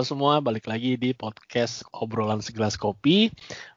Halo 0.00 0.16
semua, 0.16 0.40
balik 0.40 0.64
lagi 0.64 0.96
di 0.96 1.12
podcast 1.12 1.84
obrolan 1.92 2.40
segelas 2.40 2.80
kopi. 2.80 3.28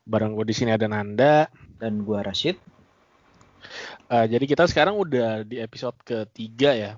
Bareng 0.08 0.40
gue 0.40 0.48
di 0.48 0.56
sini 0.56 0.72
ada 0.72 0.88
Nanda 0.88 1.52
dan 1.84 2.00
gue 2.00 2.16
Rashid. 2.16 2.56
Uh, 4.08 4.24
jadi 4.32 4.48
kita 4.48 4.64
sekarang 4.72 4.96
udah 4.96 5.44
di 5.44 5.60
episode 5.60 6.00
ketiga 6.08 6.72
ya. 6.72 6.92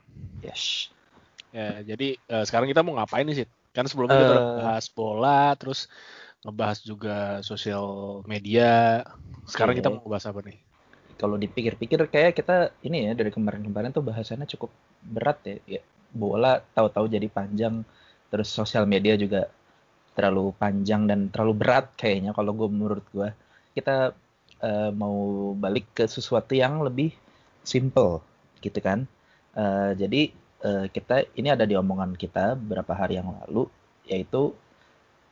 Yes. 0.45 0.93
Ya, 1.49 1.81
jadi 1.81 2.21
uh, 2.29 2.45
sekarang 2.45 2.69
kita 2.69 2.85
mau 2.85 3.01
ngapain 3.01 3.25
nih 3.25 3.41
sih? 3.41 3.47
Kan 3.73 3.89
sebelumnya 3.89 4.13
uh, 4.13 4.21
kita 4.21 4.33
udah 4.37 4.47
bahas 4.61 4.85
bola, 4.93 5.57
terus 5.57 5.89
ngebahas 6.45 6.79
juga 6.85 7.17
sosial 7.41 8.21
media. 8.29 9.01
Sekarang 9.49 9.73
okay. 9.73 9.81
kita 9.81 9.89
mau 9.89 10.05
bahas 10.05 10.29
apa 10.29 10.45
nih? 10.45 10.61
Kalau 11.17 11.41
dipikir-pikir 11.41 12.13
kayak 12.13 12.37
kita 12.37 12.77
ini 12.85 13.09
ya 13.09 13.17
dari 13.17 13.33
kemarin-kemarin 13.33 13.89
tuh 13.89 14.05
bahasannya 14.05 14.45
cukup 14.45 14.69
berat 15.01 15.41
ya. 15.49 15.57
ya 15.65 15.81
bola 16.13 16.61
tahu-tahu 16.77 17.09
jadi 17.09 17.25
panjang 17.25 17.81
terus 18.35 18.51
sosial 18.51 18.83
media 18.83 19.15
juga 19.15 19.47
terlalu 20.11 20.51
panjang 20.59 21.07
dan 21.07 21.31
terlalu 21.31 21.55
berat 21.55 21.95
kayaknya 21.95 22.35
kalau 22.35 22.51
gue 22.51 22.67
menurut 22.67 23.03
gue 23.15 23.31
kita 23.71 24.11
uh, 24.59 24.91
mau 24.91 25.51
balik 25.55 25.87
ke 25.95 26.03
sesuatu 26.03 26.51
yang 26.51 26.83
lebih 26.83 27.15
simple 27.63 28.19
gitu 28.59 28.83
kan. 28.83 29.07
Uh, 29.55 29.95
jadi 29.95 30.35
uh, 30.67 30.85
kita 30.91 31.31
ini 31.39 31.47
ada 31.47 31.63
di 31.63 31.79
omongan 31.79 32.19
kita 32.19 32.59
beberapa 32.59 32.91
hari 32.91 33.15
yang 33.19 33.31
lalu 33.31 33.71
yaitu 34.03 34.51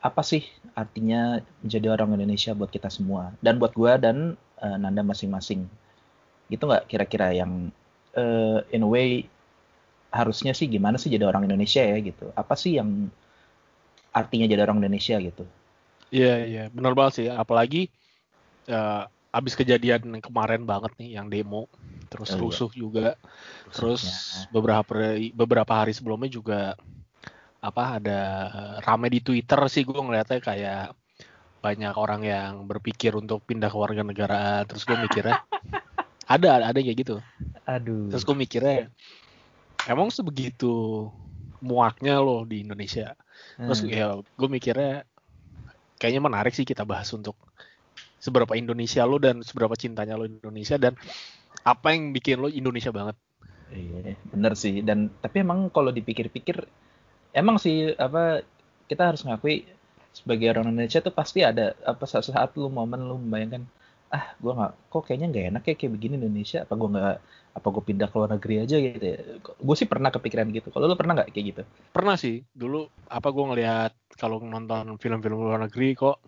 apa 0.03 0.20
sih 0.23 0.44
artinya 0.75 1.44
menjadi 1.63 1.95
orang 1.95 2.16
Indonesia 2.16 2.55
buat 2.55 2.72
kita 2.72 2.88
semua? 2.88 3.35
Dan 3.44 3.59
buat 3.59 3.75
gue 3.75 3.91
dan 3.99 4.39
uh, 4.63 4.77
Nanda 4.80 5.03
masing-masing. 5.03 5.67
Gitu 6.47 6.63
nggak 6.63 6.88
kira-kira 6.88 7.35
yang 7.35 7.72
uh, 8.16 8.63
in 8.72 8.83
a 8.83 8.89
way 8.89 9.27
harusnya 10.13 10.53
sih 10.53 10.70
gimana 10.70 11.02
sih 11.02 11.09
jadi 11.09 11.26
orang 11.26 11.49
Indonesia 11.49 11.81
ya 11.81 11.98
gitu. 11.98 12.30
Apa 12.38 12.53
sih 12.53 12.77
yang 12.77 13.09
artinya 14.13 14.45
jadi 14.45 14.62
orang 14.70 14.77
Indonesia 14.77 15.17
gitu? 15.17 15.44
Iya 16.14 16.23
yeah, 16.23 16.38
iya 16.45 16.58
yeah. 16.61 16.66
benar 16.70 16.94
banget 16.94 17.14
sih. 17.17 17.28
Apalagi 17.33 17.89
uh, 18.70 19.09
abis 19.33 19.58
kejadian 19.58 20.22
kemarin 20.22 20.70
banget 20.70 20.94
nih 21.02 21.17
yang 21.17 21.33
demo, 21.33 21.66
terus 22.14 22.30
oh, 22.31 22.38
iya. 22.38 22.42
rusuh 22.45 22.70
iya. 22.70 22.78
juga, 22.78 23.08
Rusuknya. 23.17 23.73
terus 23.73 24.02
beberapa 24.53 24.94
beberapa 25.33 25.73
hari 25.73 25.97
sebelumnya 25.97 26.30
juga 26.30 26.77
apa 27.64 27.98
ada 27.98 28.22
rame 28.83 29.08
di 29.08 29.23
Twitter 29.23 29.58
sih 29.72 29.88
gue 29.88 29.95
ngeliatnya 29.95 30.44
kayak 30.44 30.92
banyak 31.64 31.95
orang 31.95 32.27
yang 32.27 32.52
berpikir 32.67 33.16
untuk 33.16 33.39
pindah 33.48 33.72
ke 33.72 33.77
warga 33.80 34.03
negara 34.03 34.67
terus 34.67 34.83
gue 34.83 35.00
mikirnya 35.00 35.39
ada 36.36 36.59
ada 36.59 36.75
kayak 36.75 37.08
gitu 37.08 37.23
aduh 37.64 38.11
terus 38.11 38.27
gue 38.27 38.36
mikirnya 38.36 38.92
emang 39.88 40.09
sebegitu 40.14 41.08
muaknya 41.64 42.20
loh 42.20 42.44
di 42.44 42.64
Indonesia. 42.64 43.16
Terus 43.56 43.84
hmm. 43.84 43.89
ya 43.92 44.08
gue 44.20 44.50
mikirnya 44.52 45.08
kayaknya 45.98 46.22
menarik 46.22 46.52
sih 46.52 46.67
kita 46.67 46.84
bahas 46.84 47.08
untuk 47.16 47.39
seberapa 48.20 48.56
Indonesia 48.56 49.04
lo 49.04 49.20
dan 49.20 49.44
seberapa 49.44 49.76
cintanya 49.76 50.20
lo 50.20 50.28
Indonesia 50.28 50.80
dan 50.80 50.95
apa 51.64 51.95
yang 51.95 52.11
bikin 52.11 52.39
lo 52.44 52.52
Indonesia 52.52 52.92
banget. 52.92 53.16
Iya, 53.73 54.16
bener 54.30 54.54
sih. 54.54 54.84
Dan 54.86 55.09
tapi 55.23 55.42
emang 55.42 55.72
kalau 55.72 55.89
dipikir-pikir 55.89 56.67
emang 57.34 57.58
sih 57.58 57.92
apa 57.95 58.45
kita 58.88 59.16
harus 59.16 59.26
ngakui 59.26 59.66
sebagai 60.14 60.54
orang 60.54 60.70
Indonesia 60.70 61.02
tuh 61.02 61.16
pasti 61.16 61.42
ada 61.42 61.73
apa 61.81 62.06
saat, 62.06 62.30
saat 62.30 62.54
lu 62.54 62.70
momen 62.70 63.02
lu 63.02 63.17
membayangkan 63.17 63.66
ah 64.14 64.25
gue 64.38 64.53
nggak 64.53 64.73
kok 64.94 65.02
kayaknya 65.09 65.28
nggak 65.33 65.45
enak 65.50 65.64
ya 65.66 65.73
kayak 65.73 65.94
begini 65.97 66.14
Indonesia 66.22 66.61
apa 66.61 66.73
gue 66.78 66.89
nggak 66.94 67.17
apa 67.53 67.67
gue 67.73 67.83
pindah 67.86 68.08
ke 68.14 68.16
luar 68.22 68.30
negeri 68.38 68.55
aja 68.61 68.75
gitu 68.78 69.02
ya 69.02 69.20
gue 69.42 69.75
sih 69.78 69.89
pernah 69.89 70.09
kepikiran 70.14 70.53
gitu 70.53 70.70
kalau 70.70 70.86
lu 70.86 70.94
pernah 70.94 71.17
nggak 71.17 71.33
kayak 71.33 71.45
gitu 71.50 71.61
pernah 71.89 72.14
sih 72.14 72.45
dulu 72.53 72.86
apa 73.09 73.28
gue 73.33 73.44
ngelihat 73.50 73.92
kalau 74.14 74.38
nonton 74.38 75.02
film-film 75.02 75.42
luar 75.42 75.66
negeri 75.66 75.97
kok 75.97 76.22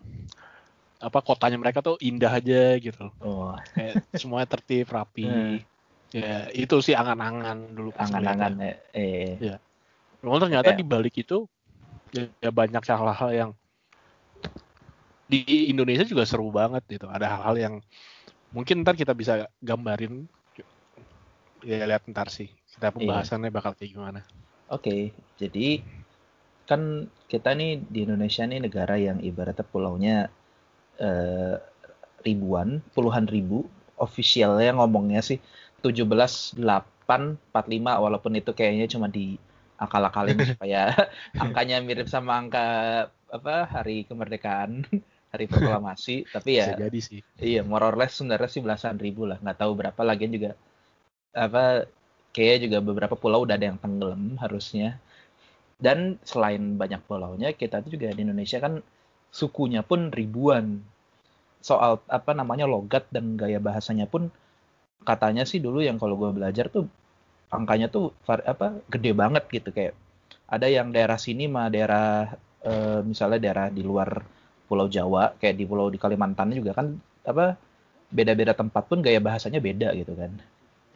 apa 0.98 1.18
kotanya 1.22 1.62
mereka 1.62 1.78
tuh 1.78 1.94
indah 2.02 2.34
aja 2.34 2.74
gitu 2.82 3.06
oh. 3.22 3.54
kayak 3.78 4.02
semuanya 4.18 4.50
tertib 4.50 4.90
rapi 4.90 5.26
hmm. 5.30 5.56
ya 6.10 6.50
itu 6.58 6.82
sih 6.82 6.98
angan-angan 6.98 7.70
dulu 7.70 7.94
angan-angan 7.94 8.52
ya. 8.58 8.74
eh 8.98 9.34
ya. 9.38 9.56
Namun 10.26 10.42
ternyata 10.42 10.74
di 10.74 10.82
balik 10.82 11.22
itu 11.22 11.46
ya, 12.10 12.26
ya 12.42 12.50
banyak 12.50 12.82
hal-hal 12.82 13.30
yang 13.30 13.50
di 15.26 15.70
Indonesia 15.70 16.06
juga 16.06 16.22
seru 16.22 16.48
banget 16.54 16.86
gitu. 16.86 17.10
Ada 17.10 17.38
hal-hal 17.38 17.56
yang 17.58 17.74
mungkin 18.54 18.86
ntar 18.86 18.94
kita 18.94 19.12
bisa 19.12 19.50
gambarin. 19.58 20.26
Ya 21.66 21.82
lihat 21.86 22.06
ntar 22.06 22.30
sih. 22.30 22.50
Kita 22.78 22.90
iya. 22.90 22.94
pembahasannya 22.94 23.50
iya. 23.50 23.56
bakal 23.56 23.72
kayak 23.74 23.90
gimana. 23.90 24.20
Oke, 24.66 24.82
okay, 24.82 25.00
jadi 25.38 25.82
kan 26.66 27.06
kita 27.30 27.54
nih 27.54 27.78
di 27.86 28.02
Indonesia 28.02 28.42
nih 28.42 28.58
negara 28.58 28.98
yang 28.98 29.22
ibaratnya 29.22 29.62
pulaunya 29.62 30.16
eh, 30.98 31.56
ribuan, 32.22 32.82
puluhan 32.94 33.26
ribu. 33.26 33.66
Officialnya 33.96 34.76
ngomongnya 34.76 35.24
sih 35.24 35.40
17 35.80 36.60
8 36.60 36.60
45 37.06 38.04
walaupun 38.04 38.36
itu 38.36 38.52
kayaknya 38.52 38.86
cuma 38.92 39.08
di 39.08 39.40
akal-akalin 39.80 40.36
supaya 40.52 40.92
angkanya 41.42 41.80
mirip 41.80 42.10
sama 42.10 42.36
angka 42.36 42.66
apa 43.30 43.66
hari 43.66 44.06
kemerdekaan 44.06 44.86
hari 45.30 45.50
proklamasi 45.50 46.24
tapi 46.34 46.62
ya 46.62 46.74
jadi 46.78 47.00
sih. 47.02 47.20
iya 47.42 47.62
more 47.66 47.82
or 47.82 47.96
less 47.98 48.18
sebenarnya 48.18 48.50
sih 48.50 48.62
belasan 48.62 48.96
ribu 48.96 49.26
lah. 49.26 49.38
Nggak 49.42 49.58
tahu 49.58 49.72
berapa 49.74 50.00
lagi 50.06 50.30
juga 50.30 50.54
apa 51.36 51.84
kayak 52.32 52.68
juga 52.68 52.78
beberapa 52.80 53.14
pulau 53.16 53.44
udah 53.44 53.56
ada 53.56 53.72
yang 53.72 53.78
tenggelam 53.80 54.38
harusnya. 54.40 55.00
Dan 55.76 56.16
selain 56.24 56.80
banyak 56.80 57.04
pulaunya 57.04 57.52
kita 57.52 57.84
tuh 57.84 58.00
juga 58.00 58.08
di 58.08 58.24
Indonesia 58.24 58.56
kan 58.56 58.80
sukunya 59.28 59.84
pun 59.84 60.08
ribuan. 60.08 60.80
Soal 61.60 62.00
apa 62.08 62.32
namanya 62.32 62.64
logat 62.64 63.10
dan 63.12 63.36
gaya 63.36 63.60
bahasanya 63.60 64.08
pun 64.08 64.32
katanya 65.04 65.44
sih 65.44 65.60
dulu 65.60 65.84
yang 65.84 66.00
kalau 66.00 66.16
gue 66.16 66.32
belajar 66.32 66.72
tuh 66.72 66.88
angkanya 67.52 67.92
tuh 67.92 68.16
apa 68.24 68.80
gede 68.88 69.12
banget 69.12 69.44
gitu. 69.52 69.68
Kayak 69.74 69.94
ada 70.46 70.66
yang 70.70 70.94
daerah 70.94 71.18
sini 71.18 71.50
mah 71.50 71.68
daerah 71.68 72.30
e, 72.62 72.72
misalnya 73.02 73.38
daerah 73.42 73.66
di 73.68 73.82
luar 73.82 74.35
Pulau 74.66 74.90
Jawa 74.90 75.34
kayak 75.38 75.56
di 75.56 75.64
Pulau 75.64 75.88
di 75.88 75.98
Kalimantan 75.98 76.50
juga 76.52 76.74
kan 76.74 76.98
apa 77.22 77.54
beda-beda 78.10 78.54
tempat 78.54 78.86
pun 78.86 79.02
gaya 79.02 79.18
bahasanya 79.18 79.58
beda 79.58 79.94
gitu 79.94 80.14
kan. 80.14 80.30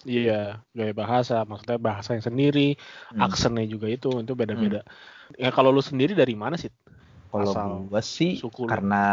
Iya, 0.00 0.64
gaya 0.72 0.96
bahasa, 0.96 1.44
maksudnya 1.44 1.76
bahasa 1.76 2.16
yang 2.16 2.24
sendiri, 2.24 2.72
hmm. 3.12 3.20
aksennya 3.20 3.68
juga 3.68 3.84
itu, 3.92 4.08
itu 4.24 4.32
beda-beda. 4.32 4.80
Hmm. 4.80 5.36
Ya 5.36 5.52
kalau 5.52 5.68
lu 5.68 5.84
sendiri 5.84 6.16
dari 6.16 6.32
mana 6.32 6.56
sih? 6.56 6.72
Kalau 7.28 7.86
gue 7.86 8.02
sih 8.02 8.40
suku 8.40 8.64
karena 8.66 9.04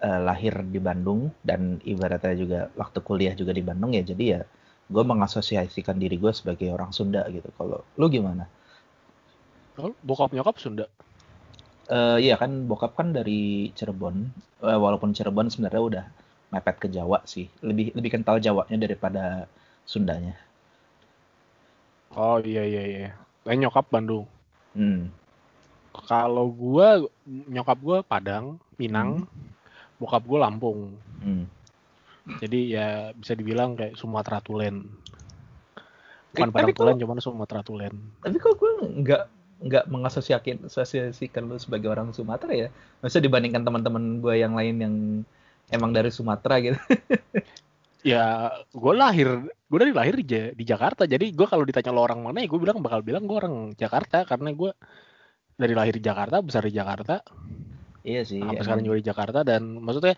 uh, 0.00 0.20
lahir 0.22 0.62
di 0.62 0.78
Bandung 0.80 1.34
dan 1.42 1.82
ibaratnya 1.84 2.32
juga 2.38 2.60
waktu 2.78 2.98
kuliah 3.02 3.34
juga 3.34 3.50
di 3.50 3.60
Bandung 3.66 3.92
ya, 3.92 4.06
jadi 4.06 4.24
ya 4.24 4.40
gue 4.90 5.02
mengasosiasikan 5.04 5.98
diri 5.98 6.14
gue 6.14 6.30
sebagai 6.30 6.70
orang 6.70 6.94
Sunda 6.94 7.26
gitu. 7.34 7.50
Kalau 7.58 7.82
lu 7.98 8.06
gimana? 8.08 8.46
Kalau 9.74 9.92
bokap 10.06 10.30
nyokap 10.30 10.56
Sunda 10.62 10.86
uh, 11.90 12.16
iya 12.16 12.38
kan 12.38 12.70
bokap 12.70 12.94
kan 12.94 13.10
dari 13.10 13.74
Cirebon. 13.74 14.30
Uh, 14.62 14.78
walaupun 14.78 15.12
Cirebon 15.12 15.50
sebenarnya 15.50 15.82
udah 15.82 16.04
mepet 16.54 16.76
ke 16.78 16.88
Jawa 16.88 17.22
sih. 17.26 17.50
Lebih 17.60 17.92
lebih 17.98 18.10
kental 18.14 18.38
Jawanya 18.38 18.78
daripada 18.78 19.50
Sundanya. 19.84 20.38
Oh 22.14 22.38
iya 22.42 22.66
iya 22.66 22.82
iya. 22.86 23.10
Eh, 23.46 23.56
nyokap 23.58 23.90
Bandung. 23.90 24.26
Hmm. 24.70 25.10
kalau 25.90 26.46
gua 26.54 27.02
nyokap 27.26 27.78
gua 27.82 27.98
Padang 28.06 28.62
Minang 28.78 29.26
hmm. 29.26 29.98
bokap 29.98 30.22
gua 30.22 30.46
Lampung. 30.46 30.94
Hmm. 31.18 31.50
jadi 32.38 32.60
ya 32.70 32.88
bisa 33.18 33.34
dibilang 33.34 33.74
kayak 33.74 33.98
Sumatera 33.98 34.38
Tulen. 34.38 34.86
Bukan 36.30 36.48
eh, 36.48 36.54
Padang 36.54 36.76
Tulen 36.78 36.96
cuma 37.02 37.18
Sumatera 37.18 37.66
Tulen. 37.66 37.90
tapi 38.22 38.38
kok 38.38 38.54
gue 38.54 38.70
nggak 39.02 39.39
nggak 39.60 39.92
mengasosiasikan 39.92 40.64
asosiasikan 40.64 41.44
lu 41.44 41.60
sebagai 41.60 41.92
orang 41.92 42.16
Sumatera 42.16 42.52
ya. 42.56 42.68
Maksudnya 43.04 43.28
dibandingkan 43.28 43.62
teman-teman 43.62 44.24
gue 44.24 44.34
yang 44.40 44.56
lain 44.56 44.76
yang 44.80 44.94
emang 45.68 45.92
dari 45.92 46.08
Sumatera 46.08 46.56
gitu. 46.60 46.80
Ya 48.00 48.48
gue 48.72 48.94
lahir 48.96 49.28
gue 49.44 49.76
dari 49.76 49.92
lahir 49.92 50.16
di, 50.16 50.56
di 50.56 50.64
Jakarta. 50.64 51.04
Jadi 51.04 51.36
gue 51.36 51.44
kalau 51.44 51.68
ditanya 51.68 51.92
lo 51.92 52.00
orang 52.00 52.24
mana 52.24 52.40
ya 52.40 52.48
gue 52.48 52.56
bilang 52.56 52.80
bakal 52.80 53.04
bilang 53.04 53.28
gue 53.28 53.36
orang 53.36 53.76
Jakarta. 53.76 54.24
Karena 54.24 54.56
gue 54.56 54.72
dari 55.52 55.76
lahir 55.76 56.00
di 56.00 56.04
Jakarta 56.08 56.40
besar 56.40 56.64
di 56.64 56.72
Jakarta. 56.72 57.20
Iya 58.00 58.24
sih 58.24 58.40
sampai 58.40 58.64
sekarang 58.64 58.88
juga 58.88 58.96
di 58.96 59.04
Jakarta. 59.04 59.44
Dan 59.44 59.84
maksudnya 59.84 60.16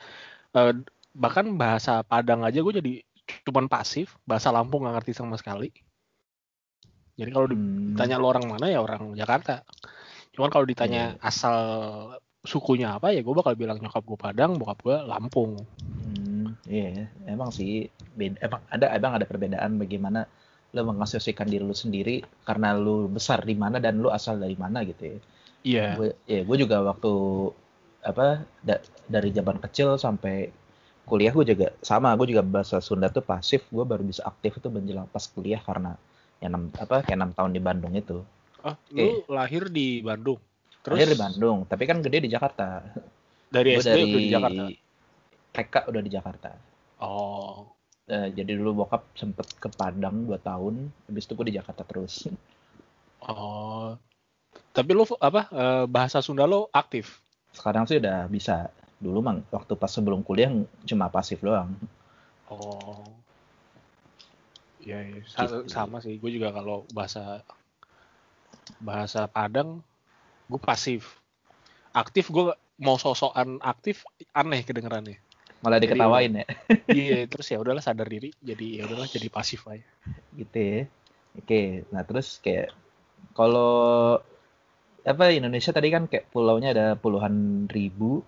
uh, 0.54 0.78
bahkan 1.10 1.58
bahasa 1.58 2.06
Padang 2.06 2.46
aja 2.46 2.62
gue 2.62 2.74
jadi 2.78 3.02
cuman 3.50 3.66
pasif. 3.66 4.14
Bahasa 4.30 4.54
Lampung 4.54 4.86
nggak 4.86 5.02
ngerti 5.02 5.18
sama 5.18 5.34
sekali 5.34 5.74
jadi 7.16 7.30
kalau 7.30 7.46
hmm. 7.48 7.92
ditanya 7.94 8.16
lo 8.16 8.26
orang 8.32 8.44
mana 8.48 8.66
ya 8.72 8.80
orang 8.80 9.12
Jakarta. 9.12 9.62
Cuman 10.32 10.48
kalau 10.48 10.64
ditanya 10.64 11.16
yeah. 11.16 11.28
asal 11.28 11.56
sukunya 12.42 12.98
apa 12.98 13.14
ya 13.14 13.22
gue 13.22 13.34
bakal 13.36 13.54
bilang 13.54 13.78
nyokap 13.78 14.02
gue 14.02 14.18
Padang, 14.18 14.56
bokap 14.56 14.78
gue 14.80 14.96
Lampung. 15.04 15.60
Hmm, 15.78 16.56
iya, 16.66 17.06
yeah. 17.06 17.08
emang 17.28 17.52
sih 17.52 17.86
beda, 18.16 18.40
emang 18.40 18.60
ada 18.72 18.86
emang 18.96 19.12
ada 19.20 19.26
perbedaan 19.28 19.76
bagaimana 19.76 20.24
lo 20.72 20.88
mengasosiasikan 20.88 21.52
diri 21.52 21.60
lo 21.60 21.76
sendiri 21.76 22.24
karena 22.48 22.72
lo 22.72 23.04
besar 23.12 23.44
di 23.44 23.52
mana 23.52 23.76
dan 23.76 24.00
lo 24.00 24.08
asal 24.08 24.40
dari 24.40 24.56
mana 24.56 24.80
gitu 24.88 25.02
ya. 25.04 25.18
Iya. 25.62 25.86
Gue 26.00 26.08
ya 26.24 26.40
gue 26.48 26.56
juga 26.56 26.80
waktu 26.80 27.12
apa 28.02 28.42
da- 28.64 28.82
dari 29.06 29.30
zaman 29.30 29.62
kecil 29.62 29.94
sampai 30.00 30.50
kuliah 31.06 31.30
gue 31.30 31.44
juga 31.44 31.76
sama 31.84 32.14
gue 32.16 32.34
juga 32.34 32.42
bahasa 32.42 32.80
Sunda 32.80 33.12
tuh 33.12 33.22
pasif 33.22 33.68
gue 33.68 33.84
baru 33.84 34.02
bisa 34.02 34.24
aktif 34.26 34.58
itu 34.58 34.72
menjelang 34.72 35.06
pas 35.12 35.22
kuliah 35.28 35.60
karena 35.62 35.94
ya 36.42 36.50
enam 36.50 36.68
apa 36.74 37.06
kayak 37.06 37.14
enam 37.16 37.30
tahun 37.32 37.50
di 37.52 37.60
Bandung 37.62 37.94
itu 37.94 38.18
Oh, 38.62 38.78
Oke. 38.78 38.94
lu 38.94 39.26
lahir 39.26 39.66
di 39.68 39.98
Bandung. 39.98 40.38
Terus 40.82 40.94
lahir 40.94 41.10
di 41.10 41.18
Bandung 41.18 41.58
tapi 41.64 41.82
kan 41.82 41.98
gede 41.98 42.26
di 42.26 42.30
Jakarta 42.30 42.82
dari 43.48 43.74
SD 43.74 43.86
dari 43.86 44.02
udah 44.02 44.18
di 44.18 44.28
Jakarta. 44.28 44.62
TK 45.52 45.74
udah 45.86 46.02
di 46.02 46.10
Jakarta 46.10 46.50
Oh. 46.98 47.66
Eh, 48.04 48.30
jadi 48.30 48.54
dulu 48.54 48.82
bokap 48.82 49.14
sempet 49.14 49.46
ke 49.56 49.66
Padang 49.68 50.26
2 50.26 50.34
tahun 50.38 50.74
habis 51.06 51.22
itu 51.22 51.34
gue 51.34 51.46
di 51.48 51.56
Jakarta 51.56 51.82
terus 51.82 52.26
Oh. 53.22 53.94
Tapi 54.70 54.90
lu 54.90 55.06
apa 55.16 55.40
eh, 55.48 55.84
bahasa 55.86 56.18
Sunda 56.18 56.42
lo 56.44 56.66
aktif? 56.70 57.22
sekarang 57.52 57.84
sih 57.84 58.00
udah 58.00 58.24
bisa 58.26 58.72
dulu 58.96 59.20
mang 59.20 59.44
waktu 59.50 59.76
pas 59.76 59.86
sebelum 59.86 60.22
kuliah 60.22 60.48
cuma 60.82 61.06
pasif 61.06 61.38
doang 61.38 61.74
Oh. 62.48 63.04
Ya, 64.82 64.98
ya. 65.00 65.22
Sa- 65.30 65.46
Gitu. 65.46 65.70
sama 65.70 66.02
sih. 66.02 66.18
Gue 66.18 66.34
juga 66.34 66.50
kalau 66.50 66.82
bahasa 66.90 67.46
bahasa 68.82 69.30
Padang 69.30 69.80
gue 70.50 70.60
pasif. 70.60 71.22
Aktif 71.94 72.28
gue 72.32 72.50
mau 72.82 72.96
sosokan 72.98 73.62
aktif 73.62 74.02
aneh 74.34 74.64
kedengerannya. 74.66 75.18
malah 75.62 75.78
Jadi, 75.78 75.94
diketawain 75.94 76.32
ya 76.42 76.46
Iya, 76.90 77.18
terus 77.30 77.46
ya 77.46 77.62
udahlah 77.62 77.78
sadar 77.84 78.10
diri. 78.10 78.34
Jadi 78.42 78.82
ya 78.82 78.90
udahlah 78.90 79.06
jadi 79.06 79.28
pasif 79.30 79.62
aja. 79.70 79.86
gitu 80.34 80.58
ya. 80.58 80.80
Oke, 81.32 81.86
nah 81.94 82.02
terus 82.04 82.42
kayak 82.44 82.74
kalau 83.32 84.18
apa 85.02 85.24
Indonesia 85.34 85.72
tadi 85.72 85.88
kan 85.90 86.04
kayak 86.10 86.28
pulaunya 86.34 86.74
ada 86.74 86.86
puluhan 86.98 87.66
ribu, 87.70 88.20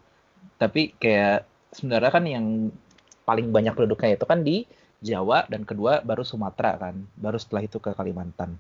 tapi 0.57 0.95
kayak 0.97 1.45
sebenarnya 1.75 2.11
kan 2.15 2.25
yang 2.25 2.47
paling 3.25 3.51
banyak 3.51 3.75
penduduknya 3.75 4.17
itu 4.17 4.25
kan 4.25 4.41
di 4.45 4.65
Jawa 5.05 5.45
dan 5.53 5.69
kedua 5.69 6.01
baru 6.01 6.25
Sumatera 6.25 6.81
kan, 6.81 6.97
baru 7.21 7.37
setelah 7.37 7.69
itu 7.69 7.77
ke 7.77 7.93
Kalimantan. 7.93 8.57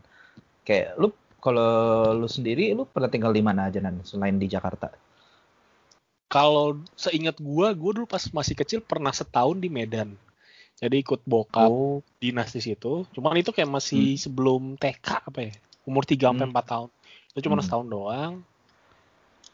Kayak 0.68 1.00
lu 1.00 1.08
kalau 1.40 2.12
lu 2.12 2.28
sendiri 2.28 2.76
lu 2.76 2.84
pernah 2.84 3.08
tinggal 3.08 3.32
di 3.32 3.40
mana 3.40 3.72
aja 3.72 3.80
nan 3.80 4.04
selain 4.04 4.36
di 4.36 4.44
Jakarta? 4.44 4.92
Kalau 6.28 6.82
seingat 6.98 7.38
gue, 7.38 7.66
gue 7.72 7.90
dulu 7.94 8.06
pas 8.10 8.20
masih 8.34 8.58
kecil 8.58 8.80
pernah 8.84 9.14
setahun 9.14 9.56
di 9.56 9.70
Medan. 9.70 10.18
Jadi 10.74 11.06
ikut 11.06 11.22
bokap 11.22 11.70
Oh, 11.70 12.02
dinas 12.18 12.50
di 12.50 12.58
situ. 12.58 13.06
Cuman 13.14 13.38
itu 13.38 13.54
kayak 13.54 13.70
masih 13.70 14.18
sebelum 14.18 14.74
TK 14.74 15.30
apa 15.30 15.40
ya? 15.46 15.54
Umur 15.86 16.02
3 16.02 16.34
sampai 16.34 16.44
Hmm. 16.50 16.52
4 16.52 16.66
tahun. 16.66 16.88
Itu 17.30 17.38
cuma 17.46 17.56
Hmm. 17.60 17.64
setahun 17.64 17.86
doang. 17.86 18.32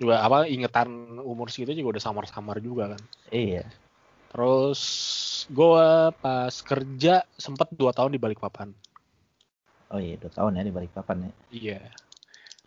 Juga 0.00 0.24
apa 0.24 0.48
ingetan 0.48 0.88
umur 1.20 1.52
segitu 1.52 1.76
juga 1.76 2.00
udah 2.00 2.02
samar-samar 2.02 2.56
juga 2.64 2.96
kan. 2.96 3.02
iya. 3.28 3.68
Terus 4.32 4.80
gua 5.50 6.14
pas 6.14 6.54
kerja 6.62 7.26
sempat 7.34 7.68
2 7.74 7.90
tahun 7.90 8.14
di 8.14 8.20
Balikpapan. 8.22 8.70
Oh 9.90 9.98
iya, 9.98 10.14
dua 10.14 10.30
tahun 10.30 10.54
ya 10.54 10.62
di 10.62 10.74
Balikpapan 10.74 11.26
ya. 11.26 11.32
Iya. 11.50 11.80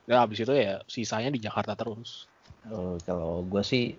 Dan 0.03 0.17
abis 0.27 0.43
itu 0.43 0.51
ya 0.51 0.83
sisanya 0.91 1.31
di 1.31 1.39
Jakarta 1.39 1.71
terus. 1.79 2.27
Oh, 2.67 2.99
kalau 3.07 3.47
gue 3.47 3.63
sih 3.63 3.95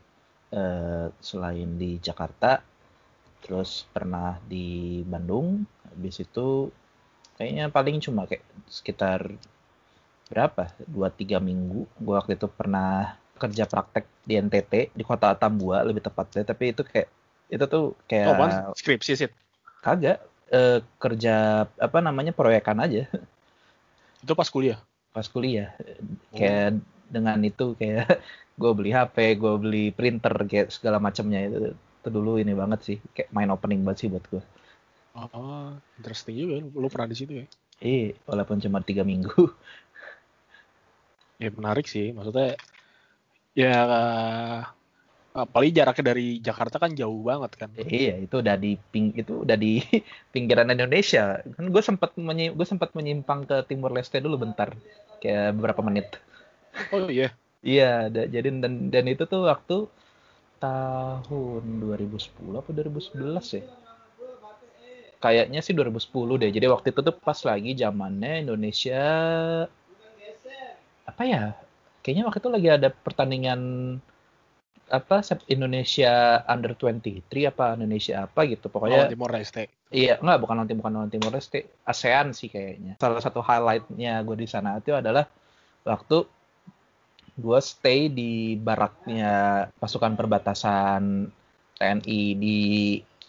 eh, 0.52 1.06
selain 1.24 1.70
di 1.80 1.96
Jakarta, 2.04 2.60
terus 3.40 3.88
pernah 3.88 4.36
di 4.44 5.00
Bandung, 5.08 5.64
habis 5.88 6.20
itu 6.20 6.68
kayaknya 7.40 7.72
paling 7.72 7.96
cuma 8.04 8.28
kayak 8.28 8.44
sekitar 8.68 9.32
berapa? 10.28 10.68
Dua 10.84 11.08
tiga 11.08 11.40
minggu. 11.40 11.88
Gue 11.96 12.14
waktu 12.20 12.36
itu 12.36 12.44
pernah 12.52 13.16
kerja 13.40 13.64
praktek 13.64 14.04
di 14.28 14.36
NTT 14.36 14.92
di 14.92 15.02
kota 15.04 15.32
Tambua 15.32 15.80
lebih 15.80 16.04
tepatnya, 16.04 16.44
tapi 16.44 16.76
itu 16.76 16.84
kayak 16.84 17.08
itu 17.54 17.64
tuh 17.74 17.84
kayak 18.10 18.30
Oh, 18.30 18.74
skripsi 18.76 19.12
sih. 19.20 19.28
kagak 19.84 20.18
eh, 20.58 20.78
kerja 21.02 21.34
apa 21.86 21.98
namanya 22.06 22.32
proyekan 22.38 22.78
aja 22.84 23.02
Itu 24.24 24.32
pas 24.34 24.48
kuliah. 24.50 24.78
pas 25.14 25.26
kuliah. 25.34 25.68
Kayak 26.36 26.68
dengan 27.14 27.38
itu 27.50 27.66
kayak 27.80 28.06
gue 28.60 28.70
beli 28.78 28.90
HP, 28.96 29.16
gue 29.42 29.54
beli 29.62 29.84
printer 29.98 30.34
kayak 30.50 30.68
segala 30.76 30.98
macamnya 31.06 31.40
itu, 31.48 31.58
itu 32.00 32.08
dulu 32.16 32.32
ini 32.42 32.52
banget 32.60 32.80
sih, 32.86 32.96
kayak 33.14 33.28
main 33.36 33.50
opening 33.54 33.80
banget 33.86 33.98
sih 34.06 34.08
buat 34.12 34.24
gue. 34.32 34.42
Oh, 35.14 35.70
interesting 35.98 36.34
juga. 36.40 36.54
Lu 36.82 36.88
pernah 36.92 37.08
di 37.10 37.16
situ 37.18 37.32
ya? 37.42 37.46
Iya, 37.90 38.08
walaupun 38.28 38.58
cuma 38.64 38.78
tiga 38.88 39.02
minggu. 39.10 39.30
Ya 41.42 41.48
menarik 41.58 41.86
sih. 41.92 42.06
Maksudnya 42.16 42.46
ya 43.54 43.72
apalagi 45.34 45.72
jaraknya 45.78 46.04
dari 46.14 46.26
Jakarta 46.46 46.76
kan 46.82 46.90
jauh 47.00 47.20
banget 47.30 47.52
kan. 47.60 47.70
iya, 47.98 48.12
itu 48.24 48.34
udah 48.42 48.56
di 48.64 48.70
ping 48.92 49.06
itu 49.20 49.32
udah 49.44 49.56
di 49.64 49.70
pinggiran 50.34 50.70
Indonesia. 50.74 51.22
Kan 51.56 51.64
gue 51.74 51.82
sempat 51.88 52.10
menyi 52.28 52.44
gue 52.58 52.66
sempat 52.72 52.90
menyimpang 52.98 53.40
ke 53.50 53.56
Timur 53.68 53.90
Leste 53.96 54.16
dulu 54.24 54.36
bentar, 54.44 54.68
kayak 55.22 55.44
beberapa 55.58 55.82
menit. 55.88 56.06
Oh 56.92 57.08
iya. 57.10 57.36
Iya, 57.70 57.84
da- 58.14 58.28
jadi 58.34 58.48
dan 58.62 58.74
dan 58.92 59.04
itu 59.12 59.22
tuh 59.32 59.40
waktu 59.50 59.74
tahun 60.64 61.62
2010 61.82 62.56
apa 62.62 62.70
2011 62.76 63.46
ya? 63.56 63.62
Kayaknya 65.24 65.60
sih 65.64 65.72
2010 65.76 66.34
deh. 66.40 66.50
Jadi 66.56 66.66
waktu 66.74 66.86
itu 66.92 67.00
tuh 67.08 67.14
pas 67.26 67.38
lagi 67.48 67.70
zamannya 67.82 68.32
Indonesia 68.44 69.00
apa 71.10 71.22
ya? 71.32 71.42
Kayaknya 72.04 72.22
waktu 72.28 72.38
itu 72.42 72.50
lagi 72.52 72.68
ada 72.76 72.88
pertandingan 72.92 73.60
apa 74.90 75.24
Sep- 75.24 75.46
Indonesia 75.48 76.44
Under 76.44 76.76
23 76.76 77.50
apa 77.50 77.74
Indonesia 77.78 78.28
apa 78.28 78.44
gitu. 78.44 78.68
Oh, 78.68 78.72
Pokoknya 78.72 79.08
Timor 79.08 79.30
Leste. 79.32 79.70
Iya, 79.94 80.18
enggak 80.18 80.38
bukan 80.42 80.56
nanti 80.58 80.72
bukan 80.74 80.92
nanti 80.92 81.16
Timor 81.16 81.32
Leste, 81.38 81.60
ASEAN 81.86 82.34
sih 82.34 82.50
kayaknya. 82.50 82.98
Salah 82.98 83.22
satu 83.22 83.40
highlightnya 83.40 84.18
gue 84.26 84.36
di 84.42 84.48
sana 84.50 84.82
itu 84.82 84.90
adalah 84.90 85.24
waktu 85.86 86.26
gue 87.34 87.60
stay 87.62 88.10
di 88.10 88.54
baraknya 88.54 89.66
pasukan 89.78 90.14
perbatasan 90.14 91.30
TNI 91.78 92.20
di 92.38 92.58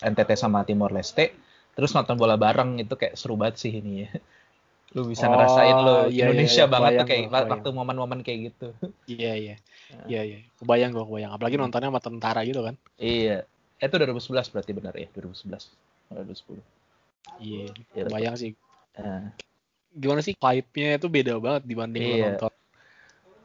NTT 0.02 0.32
sama 0.38 0.62
Timor 0.68 0.94
Leste, 0.94 1.34
terus 1.74 1.94
nonton 1.96 2.18
bola 2.18 2.38
bareng 2.38 2.78
itu 2.82 2.94
kayak 2.94 3.18
seru 3.18 3.38
banget 3.38 3.56
sih 3.62 3.74
ini 3.82 4.06
ya. 4.06 4.12
Lu 4.96 5.04
bisa 5.12 5.28
Oh, 5.28 5.36
ngerasain 5.36 5.76
lo 5.84 5.96
iya, 6.08 6.32
Indonesia 6.32 6.64
iya, 6.64 6.72
banget 6.72 6.92
tuh 7.04 7.08
kayak 7.12 7.24
gua, 7.28 7.40
waktu 7.52 7.70
momen-momen 7.76 8.20
kayak 8.24 8.40
gitu. 8.48 8.68
Iya 9.12 9.32
iya. 9.36 9.56
Iya 10.08 10.22
iya. 10.24 10.40
Kebayang 10.56 10.96
gua 10.96 11.04
kebayang. 11.04 11.32
Apalagi 11.36 11.56
nontonnya 11.60 11.92
sama 11.92 12.00
tentara 12.00 12.42
gitu 12.48 12.64
kan. 12.64 12.80
iya. 12.96 13.44
Eh, 13.76 13.92
Itu 13.92 14.00
2011 14.00 14.48
berarti 14.56 14.72
benar 14.72 14.96
ya, 14.96 15.12
2011. 15.12 15.68
2010. 16.08 16.64
Iya. 17.44 17.76
Iya, 17.92 18.02
Kebayang 18.08 18.36
sih. 18.40 18.52
Eh, 18.96 19.24
Gimana 19.96 20.24
sih 20.24 20.36
vibe-nya 20.36 20.96
itu 20.96 21.08
beda 21.12 21.34
banget 21.44 21.64
dibanding 21.68 22.04
Iya. 22.04 22.24
nonton 22.40 22.54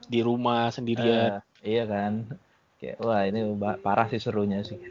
di 0.07 0.21
rumah 0.23 0.71
sendirian. 0.71 1.43
Eh, 1.63 1.75
iya 1.75 1.83
kan. 1.87 2.31
Kayak 2.79 2.97
wah 3.03 3.27
ini 3.27 3.43
parah 3.83 4.07
sih 4.07 4.23
serunya 4.23 4.63
sih. 4.63 4.79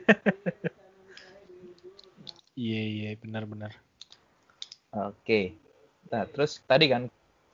Iya 2.60 2.81
iya 2.84 3.10
benar-benar. 3.15 3.72
Oke. 4.91 5.55
Nah, 6.10 6.24
terus 6.25 6.62
tadi 6.66 6.89
kan 6.89 7.06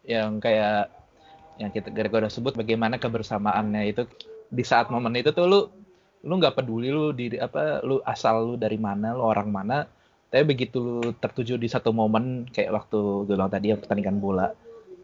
yang 0.05 0.39
kayak 0.39 0.91
yang 1.59 1.71
kita 1.71 1.91
gara-gara 1.91 2.27
sebut 2.27 2.55
bagaimana 2.55 2.99
kebersamaannya 2.99 3.81
itu 3.91 4.03
di 4.51 4.63
saat 4.63 4.91
momen 4.91 5.15
itu 5.15 5.31
tuh 5.31 5.45
lu 5.47 5.59
lu 6.25 6.33
nggak 6.41 6.57
peduli 6.57 6.89
lu 6.91 7.13
di 7.15 7.37
apa 7.37 7.81
lu 7.85 8.01
asal 8.03 8.43
lu 8.43 8.53
dari 8.59 8.75
mana 8.75 9.15
lu 9.15 9.23
orang 9.23 9.49
mana 9.49 9.87
tapi 10.27 10.43
begitu 10.43 10.81
lu 10.81 11.15
tertuju 11.15 11.55
di 11.55 11.69
satu 11.69 11.95
momen 11.95 12.49
kayak 12.51 12.71
waktu 12.75 12.99
gue 13.29 13.35
bilang 13.37 13.51
tadi 13.51 13.71
yang 13.71 13.79
pertandingan 13.79 14.17
bola 14.19 14.51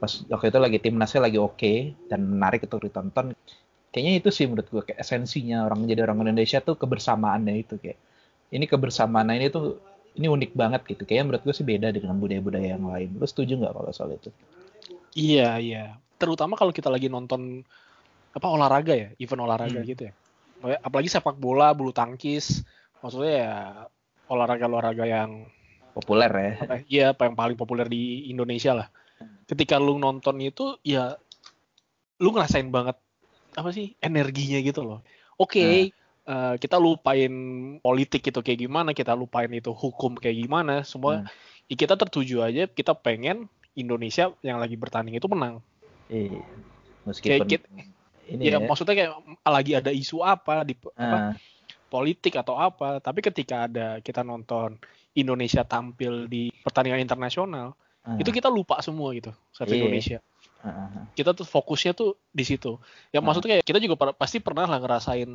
pas 0.02 0.12
waktu 0.28 0.50
itu 0.50 0.60
lagi 0.60 0.78
timnasnya 0.82 1.22
lagi 1.30 1.40
oke 1.40 1.74
dan 2.10 2.26
menarik 2.26 2.66
untuk 2.68 2.84
ditonton 2.84 3.32
kayaknya 3.94 4.14
itu 4.20 4.30
sih 4.34 4.46
menurut 4.50 4.68
gue 4.68 4.82
kayak 4.92 5.00
esensinya 5.00 5.68
orang 5.68 5.86
menjadi 5.86 6.10
orang 6.10 6.26
Indonesia 6.26 6.60
tuh 6.60 6.76
kebersamaannya 6.76 7.54
itu 7.54 7.78
kayak 7.78 8.00
ini 8.52 8.66
kebersamaan 8.68 9.32
ini 9.32 9.48
tuh 9.48 9.80
ini 10.16 10.28
unik 10.28 10.52
banget 10.56 10.82
gitu 10.88 11.04
kayaknya 11.08 11.26
menurut 11.32 11.44
gue 11.48 11.56
sih 11.56 11.66
beda 11.68 11.94
dengan 11.96 12.16
budaya-budaya 12.20 12.76
yang 12.76 12.86
lain 12.88 13.16
lu 13.16 13.26
setuju 13.28 13.56
nggak 13.60 13.74
kalau 13.74 13.92
soal 13.96 14.12
itu 14.16 14.30
Iya 15.12 15.60
iya. 15.60 15.86
Terutama 16.16 16.56
kalau 16.56 16.72
kita 16.72 16.88
lagi 16.88 17.12
nonton 17.12 17.68
apa 18.32 18.48
olahraga 18.48 18.96
ya, 18.96 19.12
event 19.20 19.44
olahraga 19.44 19.84
Hmm. 19.84 19.88
gitu 19.88 20.08
ya. 20.08 20.14
Apalagi 20.80 21.12
sepak 21.12 21.36
bola, 21.36 21.76
bulu 21.76 21.92
tangkis. 21.92 22.64
Maksudnya 23.04 23.34
ya 23.36 23.56
olahraga-olahraga 24.32 25.04
yang 25.04 25.52
populer 25.92 26.32
ya 26.32 26.40
ya, 26.40 26.56
iya 26.88 27.06
apa 27.12 27.28
yang 27.28 27.36
paling 27.36 27.60
populer 27.60 27.84
di 27.92 28.32
Indonesia 28.32 28.72
lah. 28.72 28.88
Ketika 29.44 29.76
lu 29.76 30.00
nonton 30.00 30.40
itu 30.40 30.80
ya 30.88 31.20
lu 32.24 32.32
ngerasain 32.32 32.72
banget 32.72 32.96
apa 33.52 33.70
sih 33.76 34.00
energinya 34.00 34.64
gitu 34.64 34.88
loh. 34.88 35.04
Oke, 35.36 35.92
eh, 36.28 36.56
kita 36.60 36.78
lupain 36.78 37.34
politik 37.80 38.22
itu 38.30 38.40
kayak 38.42 38.60
gimana, 38.68 38.90
kita 38.92 39.16
lupain 39.16 39.50
itu 39.52 39.72
hukum 39.72 40.18
kayak 40.18 40.38
gimana, 40.38 40.86
semua 40.86 41.24
Hmm. 41.24 41.30
ya 41.72 41.76
kita 41.80 41.96
tertuju 41.96 42.44
aja 42.44 42.68
kita 42.68 42.92
pengen 42.98 43.48
Indonesia 43.74 44.36
yang 44.44 44.60
lagi 44.60 44.76
bertanding 44.76 45.16
itu 45.16 45.28
menang. 45.32 45.64
Iya. 46.12 46.44
meskipun 47.08 47.48
Kayak 47.48 47.64
ini 48.32 48.44
ya, 48.48 48.58
ya 48.58 48.60
maksudnya 48.64 48.96
kayak 48.96 49.12
lagi 49.44 49.72
ada 49.76 49.92
isu 49.92 50.24
apa 50.24 50.64
di 50.64 50.74
uh. 50.80 50.92
apa 50.96 51.18
ah. 51.18 51.34
politik 51.92 52.40
atau 52.40 52.56
apa 52.56 53.04
tapi 53.04 53.20
ketika 53.20 53.68
ada 53.68 54.00
kita 54.00 54.24
nonton 54.24 54.80
Indonesia 55.12 55.68
tampil 55.68 56.32
di 56.32 56.48
pertandingan 56.64 57.04
internasional 57.04 57.76
uh. 58.08 58.18
itu 58.18 58.32
kita 58.32 58.48
lupa 58.48 58.80
semua 58.80 59.12
gitu 59.12 59.36
satu 59.52 59.76
yeah. 59.76 59.80
Indonesia 59.84 60.18
uh. 60.64 61.06
kita 61.14 61.36
tuh 61.36 61.44
fokusnya 61.44 61.92
tuh 61.92 62.16
di 62.32 62.48
situ 62.48 62.80
ya 63.12 63.20
uh. 63.20 63.24
maksudnya 63.24 63.60
kayak 63.60 63.66
kita 63.68 63.80
juga 63.84 64.16
pasti 64.16 64.40
pernah 64.40 64.64
lah 64.66 64.80
ngerasain 64.80 65.30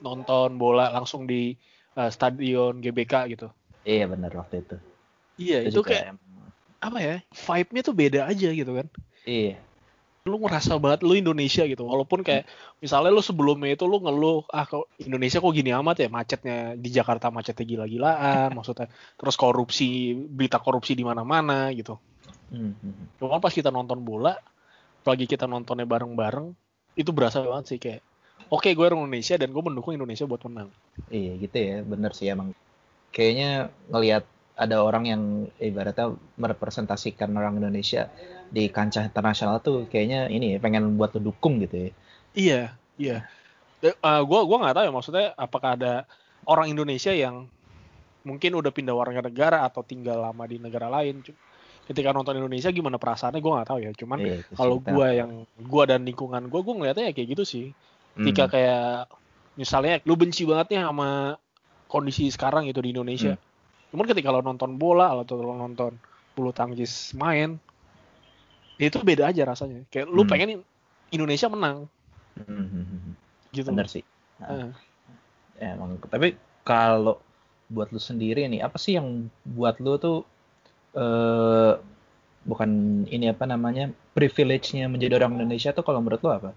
nonton 0.00 0.56
bola 0.56 0.92
langsung 0.92 1.24
di 1.24 1.54
uh, 1.96 2.10
stadion 2.12 2.80
GBK 2.80 3.36
gitu. 3.36 3.48
Iya 3.84 4.08
benar 4.10 4.32
waktu 4.36 4.64
itu. 4.64 4.76
Iya 5.40 5.58
itu, 5.64 5.80
itu 5.80 5.82
kayak 5.86 6.16
apa 6.80 6.98
ya 7.00 7.16
vibe-nya 7.32 7.82
tuh 7.84 7.94
beda 7.96 8.20
aja 8.28 8.48
gitu 8.52 8.72
kan. 8.76 8.86
Iya. 9.24 9.60
Lu 10.28 10.36
ngerasa 10.36 10.76
banget 10.76 11.00
lu 11.00 11.16
Indonesia 11.16 11.64
gitu 11.64 11.88
walaupun 11.88 12.20
kayak 12.20 12.44
misalnya 12.84 13.08
lu 13.08 13.24
sebelumnya 13.24 13.72
itu 13.72 13.88
lu 13.88 14.04
ngeluh 14.04 14.44
ah 14.52 14.68
kok 14.68 14.92
Indonesia 15.00 15.40
kok 15.40 15.54
gini 15.56 15.72
amat 15.72 15.96
ya? 16.04 16.08
Macetnya 16.12 16.76
di 16.76 16.88
Jakarta 16.92 17.32
macetnya 17.32 17.64
gila-gilaan 17.64 18.52
maksudnya. 18.56 18.92
Terus 19.16 19.36
korupsi 19.40 20.12
berita 20.12 20.60
korupsi 20.60 20.92
di 20.92 21.04
mana-mana 21.04 21.72
gitu. 21.72 21.96
Hmm. 22.50 22.74
cuma 23.14 23.38
pas 23.38 23.54
kita 23.54 23.70
nonton 23.70 24.02
bola 24.02 24.34
apalagi 25.00 25.30
kita 25.30 25.46
nontonnya 25.46 25.86
bareng-bareng 25.86 26.50
itu 26.98 27.10
berasa 27.14 27.46
banget 27.46 27.64
sih 27.70 27.78
kayak 27.78 28.02
oke 28.50 28.66
okay, 28.66 28.72
gue 28.74 28.84
orang 28.84 29.06
Indonesia 29.06 29.38
dan 29.38 29.54
gue 29.54 29.62
mendukung 29.62 29.94
Indonesia 29.94 30.26
buat 30.26 30.42
menang 30.44 30.68
iya 31.08 31.32
gitu 31.38 31.56
ya 31.56 31.76
bener 31.86 32.10
sih 32.12 32.28
emang 32.28 32.52
kayaknya 33.14 33.70
ngelihat 33.90 34.26
ada 34.60 34.76
orang 34.84 35.04
yang 35.08 35.22
ibaratnya 35.56 36.12
merepresentasikan 36.36 37.32
orang 37.32 37.56
Indonesia 37.56 38.12
di 38.52 38.68
kancah 38.68 39.08
internasional 39.08 39.64
tuh 39.64 39.88
kayaknya 39.88 40.28
ini 40.28 40.56
ya, 40.56 40.58
pengen 40.60 41.00
buat 41.00 41.16
dukung 41.16 41.64
gitu 41.64 41.88
ya. 41.88 41.90
Iya, 42.36 42.62
iya. 43.00 43.16
Uh, 43.80 44.20
gua 44.28 44.44
gua 44.44 44.60
nggak 44.60 44.76
tahu 44.76 44.84
ya 44.84 44.92
maksudnya 44.92 45.26
apakah 45.40 45.80
ada 45.80 46.04
orang 46.44 46.68
Indonesia 46.68 47.08
yang 47.08 47.48
mungkin 48.20 48.52
udah 48.52 48.68
pindah 48.68 48.92
warga 48.92 49.24
negara 49.24 49.64
atau 49.64 49.80
tinggal 49.80 50.20
lama 50.20 50.44
di 50.44 50.60
negara 50.60 50.92
lain. 50.92 51.24
Ketika 51.88 52.12
nonton 52.12 52.36
Indonesia 52.36 52.68
gimana 52.68 53.00
perasaannya 53.00 53.40
gue 53.40 53.52
nggak 53.56 53.68
tahu 53.72 53.80
ya. 53.80 53.90
Cuman 53.96 54.18
iya, 54.20 54.36
kalau 54.52 54.78
gue 54.78 55.08
yang 55.16 55.48
gue 55.56 55.84
dan 55.88 56.04
lingkungan 56.04 56.52
gue, 56.52 56.60
gue 56.60 56.74
ngeliatnya 56.76 57.08
ya 57.08 57.12
kayak 57.16 57.28
gitu 57.32 57.44
sih. 57.48 57.66
Ketika 58.18 58.44
hmm. 58.48 58.52
kayak 58.52 58.86
misalnya 59.54 59.94
lu 60.08 60.14
benci 60.18 60.42
banget 60.48 60.66
nih 60.74 60.80
sama 60.86 61.36
kondisi 61.90 62.30
sekarang 62.30 62.66
gitu 62.66 62.82
di 62.82 62.94
Indonesia. 62.94 63.34
Hmm. 63.34 63.42
Cuman 63.94 64.06
ketika 64.06 64.30
lo 64.30 64.40
nonton 64.42 64.78
bola 64.78 65.14
atau 65.14 65.38
lo 65.42 65.54
nonton 65.54 65.98
bulu 66.34 66.54
tangkis 66.54 67.12
main, 67.18 67.58
itu 68.80 68.98
beda 69.04 69.28
aja 69.28 69.44
rasanya 69.44 69.84
kayak 69.92 70.08
lu 70.08 70.24
hmm. 70.24 70.30
pengen 70.32 70.48
Indonesia 71.12 71.52
menang 71.52 71.84
hmm. 72.40 73.52
gitu 73.52 73.68
benar 73.68 73.86
sih 73.92 74.00
nah, 74.40 74.48
uh. 74.48 74.70
ya, 75.60 75.76
emang 75.76 76.00
tapi 76.08 76.40
kalau 76.64 77.20
buat 77.68 77.92
lu 77.92 78.00
sendiri 78.00 78.48
nih 78.48 78.64
apa 78.64 78.80
sih 78.80 78.96
yang 78.96 79.28
buat 79.44 79.76
lu 79.84 80.00
tuh 80.00 80.24
uh, 80.96 81.76
bukan 82.48 83.04
ini 83.12 83.30
apa 83.30 83.44
namanya 83.44 83.92
privilege-nya 84.16 84.88
menjadi 84.88 85.20
orang 85.20 85.36
Indonesia 85.36 85.76
tuh 85.76 85.84
kalau 85.84 86.00
menurut 86.00 86.24
lu 86.24 86.32
apa 86.32 86.50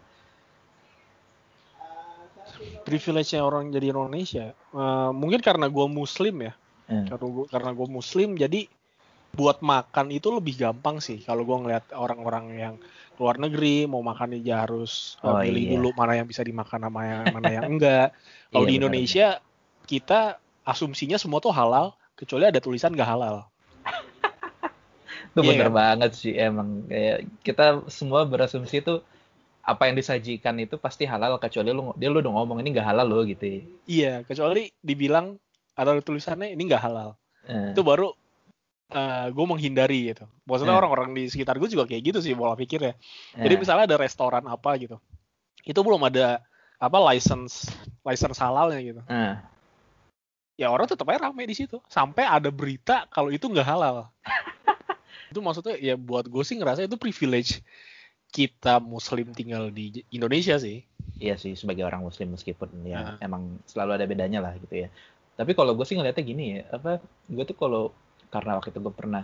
privilege-nya 2.83 3.41
orang 3.43 3.71
jadi 3.71 3.95
Indonesia 3.95 4.51
uh, 4.75 5.09
mungkin 5.15 5.39
karena 5.39 5.71
gue 5.71 5.85
muslim 5.87 6.35
ya 6.43 6.53
hmm. 6.91 7.07
karena 7.09 7.27
gue 7.27 7.45
karena 7.49 7.71
gue 7.71 7.87
muslim 7.87 8.29
jadi 8.35 8.61
buat 9.33 9.65
makan 9.65 10.13
itu 10.13 10.29
lebih 10.29 10.61
gampang 10.61 11.01
sih 11.01 11.17
kalau 11.25 11.41
gue 11.41 11.57
ngeliat 11.57 11.89
orang-orang 11.97 12.45
yang 12.53 12.75
luar 13.17 13.37
negeri 13.37 13.85
mau 13.85 14.01
makan 14.01 14.37
aja 14.37 14.65
harus 14.65 15.17
uh, 15.21 15.37
oh, 15.37 15.41
pilih 15.41 15.63
iya. 15.65 15.71
dulu 15.77 15.89
mana 15.97 16.17
yang 16.17 16.27
bisa 16.29 16.41
dimakan 16.41 16.85
sama 16.89 17.01
yang 17.05 17.23
mana 17.29 17.49
yang 17.49 17.65
enggak. 17.77 18.09
Kalau 18.53 18.65
iya, 18.65 18.69
di 18.69 18.75
Indonesia 18.81 19.27
bener. 19.37 19.85
kita 19.89 20.19
asumsinya 20.65 21.17
semua 21.21 21.41
tuh 21.41 21.53
halal 21.53 21.93
kecuali 22.17 22.49
ada 22.49 22.57
tulisan 22.61 22.93
gak 22.93 23.09
halal. 23.09 23.45
itu 25.33 25.39
yeah, 25.41 25.49
bener 25.49 25.69
kan? 25.69 25.77
banget 25.77 26.11
sih 26.13 26.33
emang 26.37 26.85
kayak 26.89 27.25
kita 27.45 27.85
semua 27.89 28.25
berasumsi 28.25 28.81
itu 28.81 29.01
apa 29.63 29.87
yang 29.87 29.95
disajikan 29.95 30.59
itu 30.59 30.75
pasti 30.75 31.07
halal 31.07 31.39
kecuali 31.39 31.71
lu 31.71 31.95
dia 31.95 32.11
lu 32.11 32.19
udah 32.19 32.33
ngomong 32.35 32.59
ini 32.59 32.75
gak 32.75 32.87
halal 32.91 33.07
lo 33.07 33.23
gitu. 33.23 33.63
Iya, 33.87 34.27
kecuali 34.27 34.67
dibilang 34.83 35.39
ada 35.79 35.95
tulisannya 36.03 36.51
ini 36.51 36.67
gak 36.67 36.83
halal. 36.83 37.15
Eh. 37.47 37.71
Itu 37.71 37.79
baru 37.87 38.11
uh, 38.91 38.99
eh, 38.99 39.25
gue 39.31 39.45
menghindari 39.47 40.11
gitu. 40.11 40.27
Maksudnya 40.43 40.75
orang 40.75 40.91
orang-orang 40.91 41.15
di 41.15 41.31
sekitar 41.31 41.55
gue 41.63 41.71
juga 41.71 41.87
kayak 41.87 42.11
gitu 42.11 42.19
sih 42.19 42.35
pola 42.35 42.59
pikirnya. 42.59 42.99
Yeah. 43.39 43.47
Jadi 43.47 43.53
misalnya 43.55 43.83
ada 43.87 43.97
restoran 43.97 44.43
apa 44.51 44.75
gitu, 44.75 44.99
itu 45.63 45.79
belum 45.79 46.03
ada 46.11 46.43
apa 46.75 46.97
license 46.99 47.71
license 48.03 48.35
halalnya 48.43 48.79
gitu. 48.83 49.01
Uh. 49.07 49.39
Ya 50.59 50.67
orang 50.69 50.91
tetap 50.91 51.07
aja 51.07 51.31
rame 51.31 51.47
di 51.47 51.55
situ. 51.55 51.79
Sampai 51.87 52.27
ada 52.27 52.51
berita 52.51 53.07
kalau 53.07 53.31
itu 53.31 53.47
nggak 53.47 53.63
halal. 53.63 54.11
itu 55.31 55.39
maksudnya 55.39 55.79
ya 55.79 55.95
buat 55.95 56.27
gue 56.27 56.43
sih 56.43 56.59
ngerasa 56.59 56.85
itu 56.85 56.99
privilege 56.99 57.63
kita 58.33 58.81
muslim 58.81 59.29
tinggal 59.37 59.69
di 59.69 60.01
Indonesia 60.09 60.57
sih. 60.57 60.81
Iya 61.21 61.37
sih 61.37 61.53
sebagai 61.53 61.85
orang 61.85 62.01
muslim 62.01 62.33
meskipun 62.33 62.73
ya 62.83 63.15
uh. 63.15 63.21
emang 63.21 63.61
selalu 63.69 64.01
ada 64.01 64.05
bedanya 64.09 64.41
lah 64.41 64.57
gitu 64.57 64.83
ya. 64.83 64.89
Tapi 65.37 65.53
kalau 65.53 65.77
gue 65.77 65.85
sih 65.85 65.93
ngeliatnya 65.93 66.25
gini 66.25 66.45
ya, 66.57 66.61
apa 66.73 66.97
gue 67.29 67.43
tuh 67.45 67.57
kalau 67.57 67.93
karena 68.33 68.57
waktu 68.57 68.73
itu 68.73 68.81
gue 68.81 68.93
pernah 68.93 69.23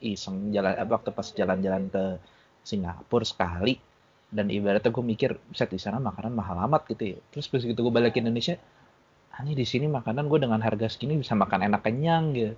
iseng 0.00 0.48
jalan 0.54 0.72
apa 0.72 0.90
waktu 0.96 1.10
pas 1.12 1.28
jalan-jalan 1.36 1.92
ke 1.92 2.04
Singapura 2.64 3.26
sekali 3.28 3.76
dan 4.28 4.48
ibaratnya 4.52 4.92
gue 4.92 5.04
mikir 5.04 5.30
set 5.56 5.72
di 5.72 5.80
sana 5.80 6.00
makanan 6.00 6.32
mahal 6.36 6.56
amat 6.68 6.88
gitu 6.92 7.16
ya 7.16 7.18
terus 7.32 7.48
begitu 7.48 7.80
gue 7.80 7.92
balik 7.92 8.16
ke 8.16 8.20
Indonesia 8.20 8.60
hanya 9.40 9.52
di 9.56 9.64
sini 9.64 9.88
makanan 9.88 10.28
gue 10.28 10.38
dengan 10.38 10.60
harga 10.60 10.86
segini 10.92 11.16
bisa 11.16 11.32
makan 11.32 11.66
enak 11.66 11.80
kenyang 11.80 12.36
gitu 12.36 12.54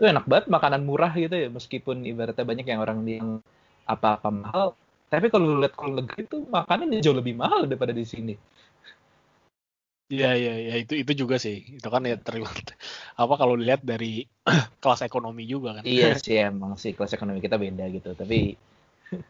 itu 0.00 0.04
enak 0.08 0.24
banget 0.24 0.46
makanan 0.48 0.80
murah 0.88 1.12
gitu 1.12 1.36
ya 1.36 1.48
meskipun 1.52 2.08
ibaratnya 2.08 2.44
banyak 2.48 2.66
yang 2.66 2.80
orang 2.80 2.98
yang 3.04 3.28
apa-apa 3.84 4.28
mahal 4.32 4.66
tapi 5.10 5.26
kalau 5.28 5.58
lihat 5.58 5.74
kalau 5.74 5.98
negeri 5.98 6.22
itu 6.24 6.46
makanan 6.46 7.02
jauh 7.02 7.18
lebih 7.18 7.34
mahal 7.34 7.66
daripada 7.66 7.90
di 7.90 8.06
sini 8.06 8.34
Iya 10.10 10.34
iya 10.34 10.54
iya 10.58 10.74
itu 10.82 10.98
itu 10.98 11.22
juga 11.22 11.38
sih 11.38 11.78
itu 11.78 11.86
kan 11.86 12.02
ya 12.02 12.18
terlihat 12.18 12.74
apa 13.14 13.34
kalau 13.38 13.54
dilihat 13.54 13.86
dari 13.86 14.26
kelas 14.82 15.06
ekonomi 15.06 15.46
juga 15.46 15.78
kan. 15.78 15.86
Iya 15.86 16.18
sih 16.18 16.34
emang 16.34 16.74
sih 16.74 16.98
kelas 16.98 17.14
ekonomi 17.14 17.38
kita 17.38 17.54
beda 17.54 17.86
gitu 17.94 18.18
tapi 18.18 18.58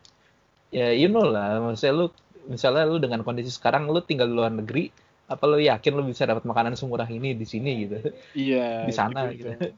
ya 0.81 0.89
you 0.97 1.13
know 1.13 1.29
lah 1.29 1.61
maksudnya 1.61 1.93
lu 1.93 2.07
misalnya 2.49 2.89
lu 2.89 2.97
dengan 2.97 3.21
kondisi 3.21 3.53
sekarang 3.53 3.93
lu 3.93 4.01
tinggal 4.01 4.33
di 4.33 4.35
luar 4.41 4.57
negeri 4.57 4.89
apa 5.29 5.45
lu 5.45 5.61
yakin 5.61 5.93
lu 6.01 6.03
bisa 6.09 6.25
dapat 6.25 6.49
makanan 6.49 6.73
semurah 6.81 7.07
ini 7.13 7.37
di 7.37 7.45
sini 7.45 7.71
gitu. 7.85 7.97
Iya. 8.33 8.89
di 8.89 8.93
sana 8.97 9.29
gitu. 9.37 9.53
gitu. 9.53 9.77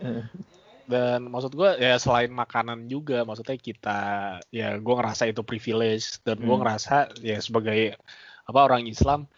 dan 0.88 1.28
maksud 1.28 1.52
gue 1.52 1.76
ya 1.76 2.00
selain 2.00 2.32
makanan 2.32 2.88
juga 2.88 3.22
maksudnya 3.28 3.60
kita 3.60 4.00
ya 4.48 4.80
gue 4.80 4.94
ngerasa 4.96 5.28
itu 5.28 5.44
privilege 5.44 6.16
dan 6.24 6.40
gue 6.40 6.48
hmm. 6.48 6.62
ngerasa 6.64 7.12
ya 7.20 7.36
sebagai 7.44 8.00
apa 8.48 8.60
orang 8.64 8.88
Islam 8.88 9.28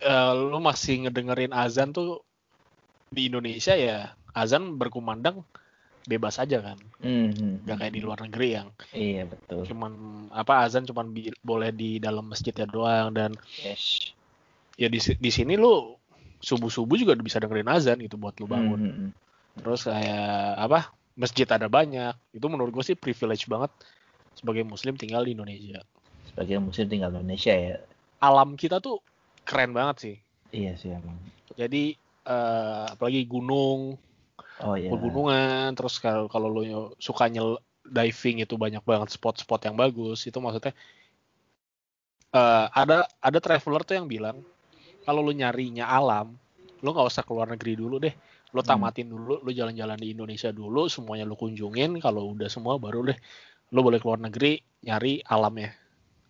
uh, 0.00 0.32
lu 0.32 0.58
masih 0.64 1.06
ngedengerin 1.06 1.52
azan 1.52 1.92
tuh 1.92 2.24
di 3.12 3.28
Indonesia 3.28 3.76
ya 3.76 4.16
azan 4.32 4.80
berkumandang 4.80 5.44
bebas 6.08 6.40
aja 6.40 6.64
kan 6.64 6.78
mm-hmm. 7.04 7.68
gak 7.68 7.76
kayak 7.76 7.94
di 7.94 8.00
luar 8.00 8.18
negeri 8.24 8.48
yang 8.56 8.68
iya 8.96 9.28
betul 9.28 9.68
cuman 9.68 9.92
apa 10.32 10.64
azan 10.64 10.88
cuman 10.88 11.12
bi- 11.12 11.34
boleh 11.44 11.74
di 11.76 12.00
dalam 12.00 12.32
masjidnya 12.32 12.64
doang 12.64 13.12
dan 13.12 13.36
yes. 13.60 14.16
ya 14.80 14.88
di 14.88 14.96
di 14.96 15.30
sini 15.30 15.60
lu 15.60 15.92
subuh 16.40 16.72
subuh 16.72 16.96
juga 16.96 17.12
bisa 17.20 17.36
dengerin 17.36 17.68
azan 17.68 18.00
gitu 18.00 18.16
buat 18.16 18.32
lu 18.40 18.48
bangun 18.48 18.80
mm-hmm. 18.80 19.08
Terus 19.60 19.84
kayak 19.84 20.56
apa 20.56 20.90
masjid 21.14 21.46
ada 21.46 21.68
banyak 21.68 22.16
itu 22.32 22.46
menurut 22.48 22.72
gue 22.72 22.84
sih 22.84 22.96
privilege 22.96 23.44
banget 23.46 23.70
sebagai 24.34 24.64
muslim 24.64 24.96
tinggal 24.96 25.22
di 25.22 25.36
Indonesia 25.36 25.84
sebagai 26.32 26.58
muslim 26.58 26.88
tinggal 26.88 27.12
di 27.12 27.20
Indonesia 27.20 27.52
ya 27.52 27.76
alam 28.20 28.54
kita 28.54 28.78
tuh 28.78 29.00
keren 29.50 29.72
banget 29.72 29.96
sih. 29.98 30.16
Iya 30.52 30.76
sih 30.76 30.92
emang. 30.92 31.16
Jadi 31.56 31.96
uh, 32.28 32.92
apalagi 32.94 33.26
gunung, 33.26 33.96
oh, 34.62 34.74
iya. 34.76 34.92
pegunungan, 34.92 35.74
terus 35.74 35.98
kalau 35.98 36.28
kalau 36.28 36.48
lo 36.52 36.62
suka 37.00 37.26
nyel 37.26 37.58
diving 37.82 38.44
itu 38.44 38.54
banyak 38.54 38.84
banget 38.84 39.10
spot-spot 39.10 39.66
yang 39.66 39.74
bagus. 39.74 40.28
Itu 40.28 40.38
maksudnya 40.38 40.76
uh, 42.36 42.70
ada 42.70 43.08
ada 43.18 43.38
traveler 43.40 43.82
tuh 43.82 43.98
yang 43.98 44.06
bilang 44.06 44.44
kalau 45.02 45.24
lo 45.24 45.32
nyarinya 45.32 45.88
alam, 45.88 46.36
lo 46.84 46.88
nggak 46.92 47.08
usah 47.08 47.24
keluar 47.24 47.48
negeri 47.50 47.74
dulu 47.74 47.98
deh. 47.98 48.14
Lo 48.50 48.60
hmm. 48.62 48.68
tamatin 48.68 49.06
hmm. 49.06 49.14
dulu, 49.14 49.34
lo 49.42 49.50
jalan-jalan 49.50 49.98
di 49.98 50.08
Indonesia 50.12 50.50
dulu, 50.50 50.90
semuanya 50.90 51.24
lo 51.26 51.34
kunjungin. 51.38 51.98
Kalau 52.02 52.34
udah 52.34 52.48
semua 52.50 52.76
baru 52.76 53.10
deh 53.10 53.18
lo 53.70 53.80
boleh 53.86 54.02
keluar 54.02 54.18
negeri 54.18 54.58
nyari 54.82 55.22
alamnya 55.22 55.70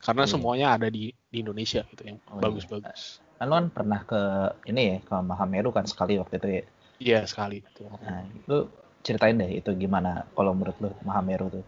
karena 0.01 0.25
hmm. 0.25 0.33
semuanya 0.33 0.67
ada 0.81 0.89
di 0.89 1.13
di 1.13 1.37
Indonesia 1.45 1.85
gitu 1.93 2.03
yang 2.09 2.19
oh, 2.33 2.41
iya. 2.41 2.43
bagus-bagus. 2.49 3.21
Kan 3.37 3.47
lo 3.49 3.55
kan 3.57 3.67
pernah 3.69 4.01
ke 4.05 4.21
ini 4.69 4.83
ya 4.83 4.97
ke 5.05 5.15
Mahameru 5.21 5.71
kan 5.73 5.85
sekali 5.85 6.17
waktu 6.17 6.41
itu 6.41 6.49
ya? 6.49 6.65
Iya 7.01 7.21
sekali 7.29 7.61
itu. 7.61 7.85
Nah, 7.85 8.25
lu 8.49 8.69
ceritain 9.05 9.37
deh 9.37 9.61
itu 9.61 9.73
gimana 9.77 10.25
kalau 10.33 10.57
menurut 10.57 10.77
lo 10.81 10.91
Mahameru 11.05 11.53
tuh 11.53 11.65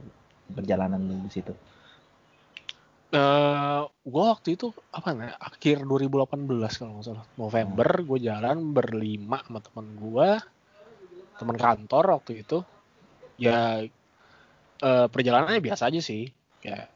perjalanan 0.52 1.00
di 1.00 1.30
situ? 1.32 1.52
Uh, 3.12 3.85
gue 4.09 4.25
waktu 4.25 4.57
itu 4.57 4.73
apa 4.88 5.12
nih 5.12 5.37
akhir 5.37 5.85
2018 5.85 6.49
kalau 6.81 6.92
nggak 6.97 7.04
salah. 7.04 7.26
November 7.37 7.88
hmm. 8.00 8.07
gue 8.09 8.19
jalan 8.25 8.57
berlima 8.73 9.45
sama 9.45 9.61
teman 9.61 9.87
gue 10.00 10.28
teman 11.37 11.57
kantor 11.61 12.04
waktu 12.16 12.40
itu. 12.40 12.64
Ya 13.37 13.85
uh, 14.81 15.07
perjalanannya 15.12 15.61
biasa 15.61 15.92
aja 15.92 16.00
sih. 16.00 16.33
Kayak 16.64 16.88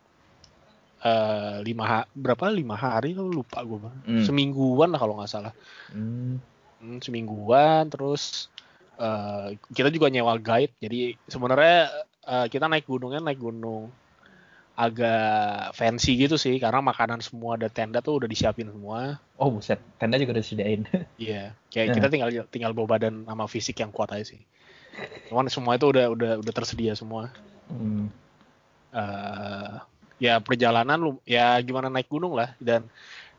uh, 1.05 1.61
lima 1.61 2.09
berapa? 2.17 2.49
Lima 2.49 2.81
hari 2.81 3.13
lo 3.13 3.29
lupa 3.29 3.61
gue 3.61 3.77
hmm. 4.09 4.25
semingguan 4.25 4.97
lah 4.97 5.01
kalau 5.05 5.21
nggak 5.21 5.29
salah. 5.29 5.53
Hmm. 5.93 6.41
Hmm, 6.81 6.97
semingguan 7.05 7.93
terus 7.93 8.49
uh, 8.97 9.53
kita 9.69 9.93
juga 9.93 10.09
nyewa 10.09 10.41
guide. 10.41 10.73
Jadi 10.81 11.13
sebenarnya 11.29 11.93
uh, 12.25 12.49
kita 12.49 12.73
naik 12.73 12.89
gunungnya 12.89 13.21
naik 13.21 13.37
gunung 13.37 13.93
agak 14.77 15.73
fancy 15.73 16.21
gitu 16.21 16.37
sih 16.37 16.61
karena 16.61 16.85
makanan 16.85 17.25
semua 17.25 17.57
ada 17.57 17.73
tenda 17.73 18.05
tuh 18.05 18.21
udah 18.21 18.29
disiapin 18.29 18.69
semua. 18.69 19.17
Oh 19.41 19.49
buset, 19.49 19.81
tenda 19.97 20.21
juga 20.21 20.37
udah 20.37 20.45
disediain. 20.45 20.85
Iya, 21.17 21.57
kayak 21.73 21.97
kita 21.97 22.07
tinggal 22.13 22.31
tinggal 22.53 22.73
bawa 22.77 23.01
badan 23.01 23.25
sama 23.25 23.49
fisik 23.49 23.81
yang 23.81 23.89
kuat 23.89 24.13
aja 24.13 24.37
sih. 24.37 24.45
Cuman 25.33 25.49
semua 25.49 25.81
itu 25.81 25.89
udah 25.89 26.13
udah 26.13 26.33
udah 26.45 26.53
tersedia 26.53 26.93
semua. 26.93 27.33
Hmm. 27.73 28.13
Uh, 28.93 29.81
ya 30.21 30.41
perjalanan 30.45 30.97
lu 31.01 31.13
ya 31.25 31.57
gimana 31.61 31.93
naik 31.93 32.09
gunung 32.09 32.33
lah 32.33 32.57
dan 32.57 32.89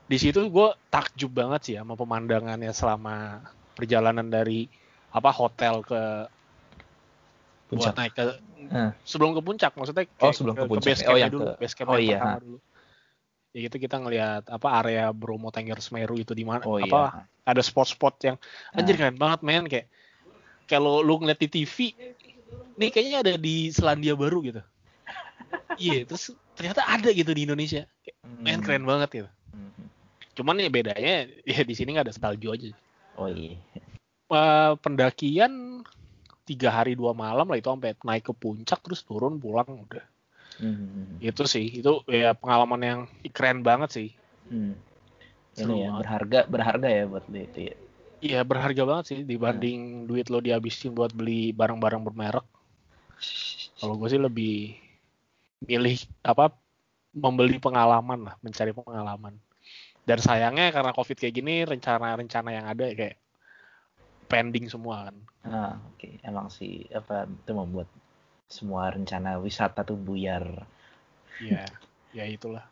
di 0.06 0.18
situ 0.22 0.46
gue 0.48 0.70
takjub 0.94 1.34
banget 1.34 1.62
sih 1.66 1.76
sama 1.78 1.98
pemandangannya 1.98 2.70
selama 2.70 3.42
perjalanan 3.74 4.30
dari 4.30 4.70
apa 5.10 5.34
hotel 5.34 5.82
ke 5.82 6.02
puncak. 7.68 7.94
buat 7.94 7.96
naik 8.00 8.14
ke 8.16 8.24
hmm. 8.72 8.92
sebelum 9.04 9.32
ke 9.36 9.42
puncak 9.44 9.72
maksudnya 9.76 10.06
oh 10.24 10.32
sebelum 10.32 10.56
ke, 10.56 10.64
ke 10.64 10.70
puncak 10.72 10.88
base 10.88 11.04
oh, 11.08 11.18
yang 11.20 11.32
dulu 11.32 11.46
ke, 11.46 11.54
base 11.60 11.76
camp 11.76 11.90
oh 11.92 12.00
iya 12.00 12.40
dulu 12.40 12.58
ya 13.56 13.60
gitu 13.68 13.76
kita 13.82 13.96
ngelihat 13.98 14.44
apa 14.48 14.68
area 14.84 15.10
Bromo 15.10 15.50
Tengger 15.50 15.82
Semeru 15.82 16.16
itu 16.20 16.32
di 16.38 16.46
mana 16.46 16.62
oh, 16.68 16.78
apa 16.78 17.26
iya. 17.26 17.50
ada 17.50 17.62
spot-spot 17.64 18.16
yang 18.22 18.36
anjir 18.76 18.96
hmm. 18.96 19.02
keren 19.02 19.18
banget 19.18 19.40
men 19.42 19.66
kayak 19.66 19.88
kalau 20.68 21.02
lu 21.02 21.18
ngeliat 21.18 21.40
di 21.40 21.50
TV 21.50 21.96
nih 22.78 22.90
kayaknya 22.94 23.18
ada 23.24 23.34
di 23.40 23.72
Selandia 23.74 24.14
Baru 24.14 24.46
gitu 24.46 24.62
iya 25.82 26.04
yeah, 26.04 26.08
terus 26.08 26.36
ternyata 26.54 26.86
ada 26.86 27.10
gitu 27.10 27.34
di 27.34 27.50
Indonesia 27.50 27.88
kayak, 28.06 28.18
men 28.38 28.62
keren 28.62 28.84
hmm. 28.86 28.92
banget 28.94 29.10
gitu 29.24 29.30
hmm. 29.56 29.86
cuman 30.38 30.62
ya 30.62 30.70
bedanya 30.70 31.16
ya 31.48 31.62
di 31.66 31.74
sini 31.74 31.98
nggak 31.98 32.12
ada 32.12 32.16
salju 32.16 32.54
aja 32.54 32.70
oh 33.18 33.32
iya 33.32 33.58
uh, 34.30 34.78
pendakian 34.80 35.82
tiga 36.48 36.72
hari 36.72 36.96
dua 36.96 37.12
malam 37.12 37.44
lah 37.44 37.60
itu 37.60 37.68
sampai 37.68 38.00
naik 38.08 38.32
ke 38.32 38.34
puncak 38.34 38.80
terus 38.80 39.04
turun 39.04 39.36
pulang 39.36 39.68
udah 39.68 40.06
hmm. 40.64 41.20
itu 41.20 41.44
sih 41.44 41.84
itu 41.84 42.00
ya 42.08 42.32
pengalaman 42.32 42.82
yang 42.82 43.00
keren 43.36 43.68
banget 43.68 43.90
sih 43.92 44.10
hmm. 44.48 44.74
ini 45.60 45.76
ya 45.84 45.92
berharga 46.00 46.40
berharga 46.48 46.88
ya 46.88 47.04
buat 47.04 47.28
lo 47.28 47.40
itu 47.44 47.60
ya 47.68 47.76
iya 48.24 48.40
berharga 48.48 48.84
banget 48.88 49.06
sih 49.12 49.20
dibanding 49.28 50.04
hmm. 50.04 50.06
duit 50.08 50.32
lo 50.32 50.40
dihabisin 50.40 50.96
buat 50.96 51.12
beli 51.12 51.52
barang-barang 51.52 52.08
bermerek 52.08 52.48
kalau 53.78 54.00
gue 54.00 54.08
sih 54.08 54.22
lebih 54.22 54.80
milih 55.68 56.00
apa 56.24 56.54
membeli 57.12 57.60
pengalaman 57.60 58.30
lah 58.32 58.36
mencari 58.40 58.72
pengalaman 58.72 59.36
dan 60.08 60.24
sayangnya 60.24 60.72
karena 60.72 60.96
covid 60.96 61.18
kayak 61.20 61.36
gini 61.36 61.68
rencana-rencana 61.68 62.50
yang 62.56 62.66
ada 62.70 62.88
kayak 62.96 63.20
pending 64.28 64.68
semua 64.68 65.10
kan. 65.10 65.16
Ah, 65.48 65.74
oke. 65.80 66.04
Okay. 66.04 66.14
Emang 66.22 66.52
sih 66.52 66.86
apa 66.92 67.26
itu 67.26 67.52
membuat 67.56 67.88
semua 68.48 68.92
rencana 68.92 69.40
wisata 69.40 69.84
tuh 69.84 69.96
buyar. 69.96 70.68
Iya, 71.40 71.68
ya 72.16 72.26
itulah. 72.28 72.64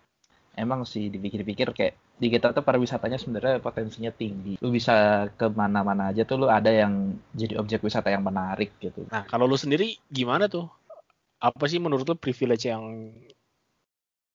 Emang 0.56 0.88
sih 0.88 1.12
dipikir-pikir 1.12 1.76
kayak 1.76 1.96
di 2.16 2.32
kita 2.32 2.56
tuh 2.56 2.64
para 2.64 2.80
wisatanya 2.80 3.20
sebenarnya 3.20 3.60
potensinya 3.60 4.08
tinggi. 4.08 4.56
Lu 4.63 4.72
bisa 4.72 5.28
ke 5.36 5.52
mana-mana 5.52 6.15
aja 6.15 6.24
tuh 6.24 6.39
lu 6.39 6.48
ada 6.48 6.72
yang 6.72 7.20
jadi 7.36 7.60
objek 7.60 7.84
wisata 7.84 8.08
yang 8.08 8.24
menarik 8.24 8.72
gitu. 8.80 9.04
Nah, 9.12 9.28
kalau 9.28 9.48
lu 9.48 9.60
sendiri 9.60 10.00
gimana 10.08 10.48
tuh? 10.48 10.72
Apa 11.44 11.68
sih 11.68 11.84
menurut 11.84 12.08
lu 12.08 12.15
privilege 12.15 12.72
yang 12.72 13.12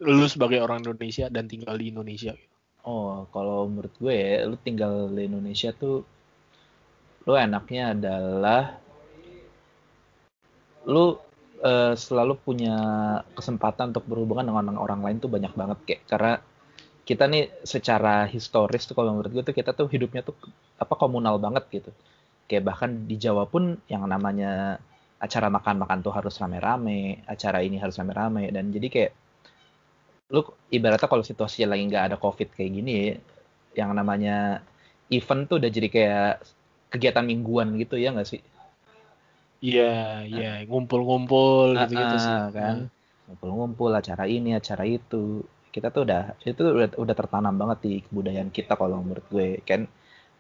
lu 0.01 0.27
sebagai 0.29 0.61
orang 0.61 0.85
Indonesia 0.85 1.33
dan 1.33 1.49
tinggal 1.49 1.77
di 1.81 1.89
Indonesia? 1.89 2.37
Oh, 2.85 3.29
kalau 3.33 3.69
menurut 3.69 3.93
gue 3.97 4.13
ya, 4.13 4.45
lu 4.49 4.57
tinggal 4.61 5.09
di 5.13 5.29
Indonesia 5.29 5.73
tuh 5.73 6.05
lu 7.29 7.35
enaknya 7.37 7.93
adalah 7.93 8.63
lu 10.89 11.21
uh, 11.61 11.93
selalu 11.93 12.35
punya 12.41 12.77
kesempatan 13.37 13.93
untuk 13.93 14.09
berhubungan 14.09 14.49
dengan 14.49 14.81
orang 14.81 15.05
lain 15.05 15.21
tuh 15.21 15.29
banyak 15.29 15.53
banget 15.53 15.79
kayak 15.85 16.03
karena 16.09 16.33
kita 17.05 17.27
nih 17.27 17.51
secara 17.67 18.25
historis 18.31 18.87
tuh 18.87 18.95
kalau 18.95 19.19
menurut 19.19 19.35
gue 19.35 19.45
tuh 19.45 19.57
kita 19.57 19.75
tuh 19.75 19.91
hidupnya 19.91 20.23
tuh 20.23 20.37
apa 20.79 20.95
komunal 20.95 21.43
banget 21.43 21.67
gitu. 21.75 21.91
Kayak 22.47 22.71
bahkan 22.71 22.91
di 23.11 23.19
Jawa 23.19 23.51
pun 23.51 23.83
yang 23.91 24.07
namanya 24.07 24.79
acara 25.19 25.51
makan-makan 25.51 26.07
tuh 26.07 26.15
harus 26.15 26.39
rame-rame 26.39 27.27
acara 27.27 27.67
ini 27.67 27.83
harus 27.83 27.99
rame-rame. 27.99 28.55
Dan 28.55 28.71
jadi 28.71 28.87
kayak 28.87 29.13
lu 30.31 30.47
ibaratnya 30.71 31.11
kalau 31.11 31.27
situasi 31.27 31.67
lagi 31.67 31.83
nggak 31.91 32.15
ada 32.15 32.17
covid 32.17 32.55
kayak 32.55 32.71
gini 32.79 33.19
yang 33.75 33.91
namanya 33.91 34.63
event 35.11 35.51
tuh 35.51 35.59
udah 35.59 35.71
jadi 35.71 35.89
kayak 35.91 36.33
kegiatan 36.91 37.23
mingguan 37.23 37.79
gitu 37.79 37.97
ya 37.97 38.11
nggak 38.11 38.29
sih? 38.29 38.43
Iya, 39.61 40.25
iya, 40.25 40.51
ngumpul-ngumpul 40.65 41.77
gitu-gitu 41.77 42.17
sih. 42.17 42.35
kan. 42.57 42.89
Ngumpul-ngumpul 43.29 43.93
acara 43.93 44.25
ini, 44.25 44.57
acara 44.57 44.89
itu. 44.89 45.45
Kita 45.71 45.95
tuh 45.95 46.03
udah 46.03 46.35
itu 46.43 46.59
udah, 46.59 46.99
udah 46.99 47.15
tertanam 47.15 47.55
banget 47.55 47.79
di 47.87 47.93
kebudayaan 48.09 48.51
kita 48.51 48.75
kalau 48.75 49.05
menurut 49.05 49.23
gue. 49.31 49.61
Kan 49.63 49.87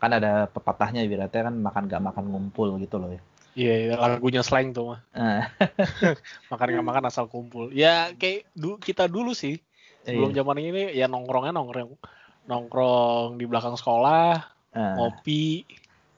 kan 0.01 0.11
ada 0.17 0.49
pepatahnya 0.49 1.05
ibaratnya 1.05 1.53
kan 1.53 1.55
makan 1.61 1.85
gak 1.87 2.03
makan 2.03 2.25
ngumpul 2.33 2.81
gitu 2.81 2.97
loh 2.97 3.13
ya. 3.13 3.23
Iya, 3.51 3.75
yeah, 3.93 3.99
lagunya 4.01 4.41
slang 4.41 4.73
tuh 4.73 4.97
mah. 4.97 5.01
makan 6.51 6.67
gak 6.81 6.87
makan 6.89 7.05
asal 7.13 7.29
kumpul. 7.29 7.69
Ya 7.77 8.17
kayak 8.17 8.49
du 8.57 8.81
kita 8.81 9.05
dulu 9.05 9.37
sih. 9.37 9.61
Sebelum 10.01 10.33
iya. 10.33 10.41
zaman 10.41 10.57
ini 10.65 10.83
ya 10.97 11.07
nongkrongnya 11.13 11.53
nongkrong 11.53 12.01
nongkrong 12.49 13.37
di 13.37 13.45
belakang 13.45 13.77
sekolah, 13.77 14.41
uh. 14.73 14.95
ngopi, 14.97 15.69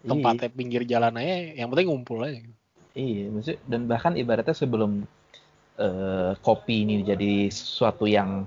tempatnya 0.03 0.49
iya. 0.51 0.57
pinggir 0.57 0.83
jalan 0.85 1.15
aja 1.19 1.37
yang 1.57 1.69
penting 1.71 1.89
ngumpul 1.89 2.19
aja. 2.23 2.43
Iya 2.93 3.25
maksud 3.33 3.57
dan 3.65 3.89
bahkan 3.89 4.13
ibaratnya 4.19 4.53
sebelum 4.53 5.07
uh, 5.81 6.33
kopi 6.45 6.85
ini 6.85 7.07
jadi 7.07 7.49
sesuatu 7.49 8.05
yang 8.05 8.45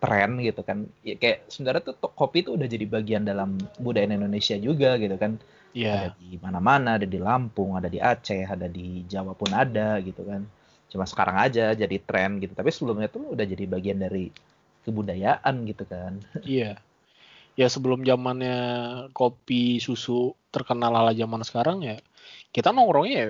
tren 0.00 0.40
gitu 0.40 0.64
kan 0.64 0.88
ya 1.04 1.16
kayak 1.16 1.48
sebenarnya 1.52 1.92
tuh 1.92 1.96
kopi 2.12 2.44
itu 2.44 2.56
udah 2.56 2.68
jadi 2.68 2.84
bagian 2.88 3.22
dalam 3.24 3.60
budaya 3.80 4.08
Indonesia 4.08 4.56
juga 4.58 4.98
gitu 5.00 5.16
kan. 5.16 5.40
Yeah. 5.70 6.10
ada 6.10 6.18
di 6.18 6.34
mana-mana 6.42 6.98
ada 6.98 7.06
di 7.06 7.22
Lampung 7.22 7.78
ada 7.78 7.86
di 7.86 8.02
Aceh 8.02 8.42
ada 8.42 8.66
di 8.66 9.06
Jawa 9.06 9.38
pun 9.38 9.54
ada 9.54 10.02
gitu 10.02 10.26
kan. 10.26 10.42
Cuma 10.90 11.06
sekarang 11.06 11.38
aja 11.38 11.70
jadi 11.78 11.96
tren 12.02 12.42
gitu 12.42 12.52
tapi 12.58 12.74
sebelumnya 12.74 13.06
tuh 13.06 13.30
udah 13.30 13.46
jadi 13.46 13.64
bagian 13.70 14.02
dari 14.02 14.34
kebudayaan 14.82 15.54
gitu 15.70 15.86
kan. 15.86 16.18
Iya 16.42 16.82
ya 17.60 17.68
sebelum 17.68 18.00
zamannya 18.08 18.56
kopi 19.12 19.84
susu 19.84 20.32
terkenal 20.48 20.96
ala 20.96 21.12
zaman 21.12 21.44
sekarang 21.44 21.84
ya 21.84 22.00
kita 22.56 22.72
nongkrongnya 22.72 23.16
ya 23.20 23.28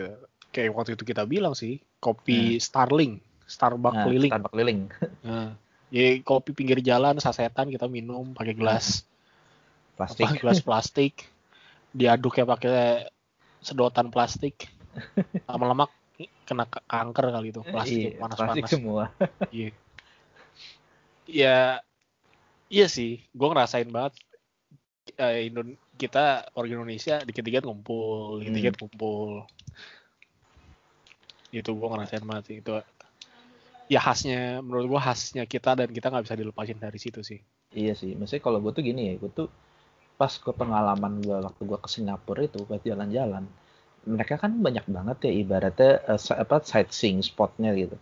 kayak 0.55 0.71
waktu 0.71 0.95
itu 0.95 1.03
kita 1.03 1.27
bilang 1.27 1.59
sih 1.59 1.83
kopi 1.99 2.57
hmm. 2.57 2.63
Starling 2.63 3.13
Starbucks 3.51 3.97
nah, 3.99 4.05
keliling. 4.07 4.31
Starbucks 4.31 4.55
keliling. 4.55 4.81
Nah, 5.27 5.51
ya 5.91 6.07
kopi 6.23 6.55
pinggir 6.55 6.79
jalan 6.87 7.19
sasetan 7.19 7.67
kita 7.67 7.91
minum 7.91 8.31
pakai 8.31 8.55
gelas. 8.55 9.03
Plastik. 9.99 10.31
Apa, 10.31 10.39
gelas 10.39 10.59
plastik. 10.65 11.29
Diaduk 11.91 12.39
ya 12.39 12.47
pakai 12.47 13.11
sedotan 13.61 14.09
plastik. 14.09 14.71
Lama-lama 15.45 15.91
kena 16.49 16.65
kanker 16.65 17.29
kali 17.29 17.53
itu 17.53 17.61
plastik 17.61 18.17
iya, 18.17 18.21
panas-panas. 18.23 18.71
semua. 18.71 19.05
Iya. 19.53 19.71
Ya 21.29 21.85
Iya 22.71 22.87
sih, 22.87 23.19
gue 23.35 23.49
ngerasain 23.51 23.91
banget 23.91 24.15
uh, 25.19 25.35
Indon 25.43 25.75
kita 25.99 26.55
orang 26.55 26.81
Indonesia 26.81 27.19
dikit-dikit 27.21 27.67
ngumpul, 27.67 28.41
dikit-dikit 28.41 28.79
hmm. 28.79 28.81
ngumpul. 28.87 29.31
Itu 31.51 31.75
gue 31.75 31.89
ngerasain 31.91 32.23
banget 32.23 32.45
sih 32.47 32.57
itu. 32.63 32.79
Ya 33.91 33.99
khasnya, 33.99 34.63
menurut 34.63 34.87
gue 34.87 35.01
khasnya 35.03 35.45
kita 35.51 35.75
dan 35.75 35.91
kita 35.91 36.15
nggak 36.15 36.31
bisa 36.31 36.39
dilepasin 36.39 36.79
dari 36.79 36.99
situ 37.03 37.27
sih. 37.27 37.43
Iya 37.75 37.99
sih, 37.99 38.15
maksudnya 38.15 38.43
kalau 38.47 38.63
gue 38.63 38.71
tuh 38.71 38.87
gini 38.87 39.11
ya, 39.11 39.15
gue 39.19 39.31
tuh 39.35 39.51
pas 40.15 40.31
ke 40.31 40.51
pengalaman 40.55 41.19
gue 41.27 41.39
waktu 41.43 41.63
gue 41.67 41.79
ke 41.81 41.89
Singapura 41.91 42.47
itu 42.47 42.63
buat 42.71 42.87
jalan-jalan, 42.87 43.51
mereka 44.07 44.39
kan 44.39 44.63
banyak 44.63 44.87
banget 44.87 45.17
ya 45.27 45.33
ibaratnya 45.43 45.93
uh, 46.07 46.21
apa 46.39 46.63
sightseeing 46.63 47.19
spotnya 47.25 47.75
gitu, 47.75 47.99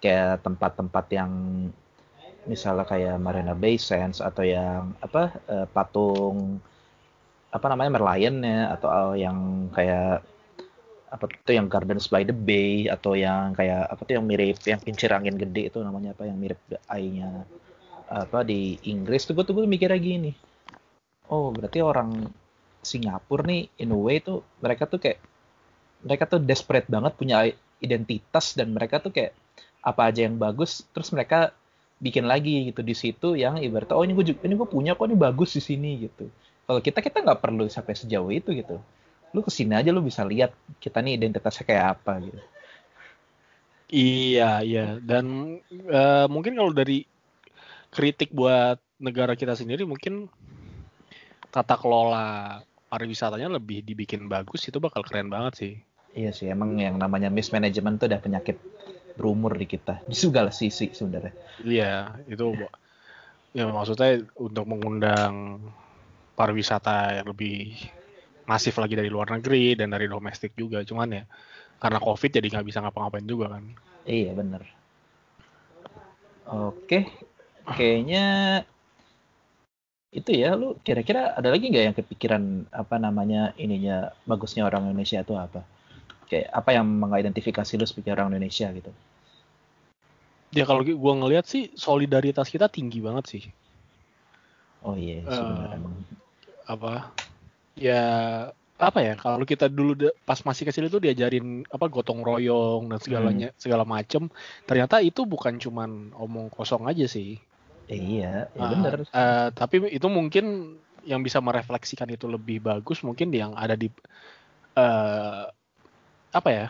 kayak 0.00 0.40
tempat-tempat 0.40 1.04
yang 1.12 1.32
misalnya 2.46 2.86
kayak 2.86 3.18
Marina 3.18 3.52
Bay 3.52 3.76
Sands 3.76 4.22
atau 4.22 4.42
yang 4.46 4.94
apa 5.02 5.34
uh, 5.50 5.66
patung 5.70 6.62
apa 7.50 7.66
namanya 7.70 7.98
Merlion 7.98 8.36
ya 8.42 8.74
atau 8.74 9.14
yang 9.18 9.70
kayak 9.70 10.22
apa 11.06 11.24
tuh 11.46 11.54
yang 11.54 11.70
Gardens 11.70 12.10
by 12.10 12.26
the 12.26 12.34
Bay 12.34 12.90
atau 12.90 13.14
yang 13.14 13.54
kayak 13.54 13.86
apa 13.86 14.00
tuh 14.02 14.18
yang 14.18 14.26
mirip 14.26 14.58
yang 14.66 14.82
kincir 14.82 15.10
angin 15.14 15.38
gede 15.38 15.70
itu 15.70 15.78
namanya 15.80 16.12
apa 16.12 16.26
yang 16.26 16.36
mirip 16.36 16.58
eye-nya 16.90 17.46
apa 18.06 18.42
di 18.46 18.78
Inggris 18.86 19.26
tuh 19.26 19.34
gue 19.34 19.44
tuh 19.46 19.54
gue 19.58 19.64
mikirnya 19.66 19.98
gini. 19.98 20.30
Oh 21.30 21.50
berarti 21.50 21.82
orang 21.82 22.26
Singapura 22.82 23.46
nih 23.46 23.66
in 23.82 23.90
a 23.90 23.98
way 23.98 24.22
tuh 24.22 24.46
mereka 24.62 24.86
tuh 24.86 25.02
kayak 25.02 25.18
mereka 26.06 26.30
tuh 26.30 26.38
desperate 26.38 26.86
banget 26.86 27.12
punya 27.18 27.50
identitas 27.82 28.54
dan 28.54 28.70
mereka 28.70 29.02
tuh 29.02 29.10
kayak 29.10 29.34
apa 29.82 30.10
aja 30.10 30.26
yang 30.26 30.38
bagus 30.38 30.86
terus 30.94 31.10
mereka 31.10 31.50
bikin 31.96 32.28
lagi 32.28 32.68
gitu 32.68 32.84
di 32.84 32.92
situ 32.92 33.28
yang 33.40 33.56
ibaratnya 33.56 33.96
oh 33.96 34.04
ini 34.04 34.12
gue 34.12 34.36
ini 34.44 34.54
gue 34.54 34.68
punya 34.68 34.92
kok 34.92 35.08
ini 35.08 35.16
bagus 35.16 35.56
di 35.56 35.62
sini 35.64 36.08
gitu. 36.08 36.28
Kalau 36.66 36.80
kita 36.82 36.98
kita 37.00 37.22
nggak 37.22 37.40
perlu 37.40 37.64
sampai 37.70 37.94
sejauh 37.96 38.28
itu 38.28 38.52
gitu. 38.52 38.76
Lu 39.32 39.40
ke 39.40 39.50
sini 39.50 39.72
aja 39.72 39.88
lu 39.94 40.04
bisa 40.04 40.26
lihat 40.26 40.52
kita 40.82 41.00
nih 41.00 41.16
identitasnya 41.16 41.64
kayak 41.64 41.86
apa 41.96 42.12
gitu. 42.20 42.42
Iya 43.92 44.50
iya. 44.66 44.86
Dan 44.98 45.56
uh, 45.88 46.26
mungkin 46.26 46.58
kalau 46.58 46.74
dari 46.74 47.06
kritik 47.94 48.34
buat 48.34 48.76
negara 49.00 49.38
kita 49.38 49.56
sendiri 49.56 49.86
mungkin 49.88 50.28
tata 51.48 51.78
kelola 51.80 52.60
pariwisatanya 52.92 53.48
lebih 53.48 53.80
dibikin 53.80 54.28
bagus 54.28 54.68
itu 54.68 54.76
bakal 54.82 55.00
keren 55.00 55.32
banget 55.32 55.54
sih. 55.56 55.74
Iya 56.16 56.32
sih, 56.32 56.48
emang 56.48 56.80
yang 56.80 56.96
namanya 56.96 57.28
mismanagement 57.28 58.00
tuh 58.00 58.08
udah 58.08 58.20
penyakit 58.24 58.56
berumur 59.16 59.56
di 59.56 59.66
kita 59.66 60.04
di 60.04 60.14
segala 60.14 60.52
sisi 60.52 60.92
sebenarnya. 60.92 61.32
Iya, 61.64 62.20
itu 62.28 62.52
ya 63.56 63.64
maksudnya 63.72 64.20
untuk 64.36 64.68
mengundang 64.68 65.58
pariwisata 66.36 67.16
yang 67.16 67.26
lebih 67.32 67.72
masif 68.44 68.76
lagi 68.76 68.94
dari 68.94 69.08
luar 69.08 69.32
negeri 69.32 69.74
dan 69.74 69.90
dari 69.90 70.06
domestik 70.06 70.52
juga, 70.54 70.84
cuman 70.84 71.08
ya 71.10 71.24
karena 71.80 71.98
covid 71.98 72.30
jadi 72.30 72.46
nggak 72.46 72.66
bisa 72.68 72.84
ngapa-ngapain 72.84 73.26
juga 73.26 73.56
kan. 73.56 73.64
Iya 74.06 74.36
bener. 74.36 74.62
Oke, 76.46 77.10
kayaknya 77.74 78.62
itu 80.14 80.30
ya 80.32 80.56
lu 80.56 80.78
kira-kira 80.80 81.36
ada 81.36 81.52
lagi 81.52 81.68
nggak 81.68 81.84
yang 81.90 81.96
kepikiran 81.96 82.42
apa 82.72 82.96
namanya 82.96 83.52
ininya 83.60 84.14
bagusnya 84.24 84.64
orang 84.64 84.88
Indonesia 84.88 85.20
itu 85.20 85.34
apa 85.36 85.60
kayak 86.26 86.50
apa 86.50 86.70
yang 86.74 86.86
mengidentifikasi 86.86 87.72
lu 87.78 87.86
sebagai 87.86 88.18
orang 88.18 88.34
Indonesia 88.34 88.68
gitu. 88.74 88.90
Ya 90.54 90.64
kalau 90.64 90.82
gua 90.82 91.14
ngelihat 91.18 91.46
sih 91.46 91.74
solidaritas 91.74 92.48
kita 92.50 92.70
tinggi 92.70 93.02
banget 93.02 93.24
sih. 93.26 93.44
Oh 94.86 94.94
iya 94.94 95.22
yes, 95.22 95.34
uh, 95.34 95.78
apa? 96.70 97.10
Ya 97.74 98.02
apa 98.76 99.00
ya 99.00 99.16
kalau 99.16 99.40
kita 99.48 99.72
dulu 99.72 99.96
pas 100.28 100.36
masih 100.44 100.68
kecil 100.68 100.92
itu 100.92 101.00
diajarin 101.00 101.64
apa 101.72 101.88
gotong 101.88 102.20
royong 102.20 102.92
dan 102.92 103.00
segalanya 103.00 103.48
hmm. 103.48 103.56
segala 103.56 103.88
macem 103.88 104.28
ternyata 104.68 105.00
itu 105.00 105.24
bukan 105.24 105.56
cuman 105.56 106.12
omong 106.12 106.52
kosong 106.52 106.84
aja 106.84 107.08
sih. 107.08 107.40
Iya, 107.86 108.50
ya 108.52 108.60
uh, 108.60 108.70
benar. 108.76 108.96
Uh, 109.14 109.48
tapi 109.54 109.80
itu 109.88 110.06
mungkin 110.10 110.76
yang 111.06 111.22
bisa 111.22 111.38
merefleksikan 111.38 112.10
itu 112.10 112.26
lebih 112.26 112.60
bagus 112.60 113.00
mungkin 113.06 113.30
yang 113.30 113.54
ada 113.54 113.78
di 113.78 113.88
uh, 114.76 115.46
apa 116.32 116.48
ya 116.50 116.66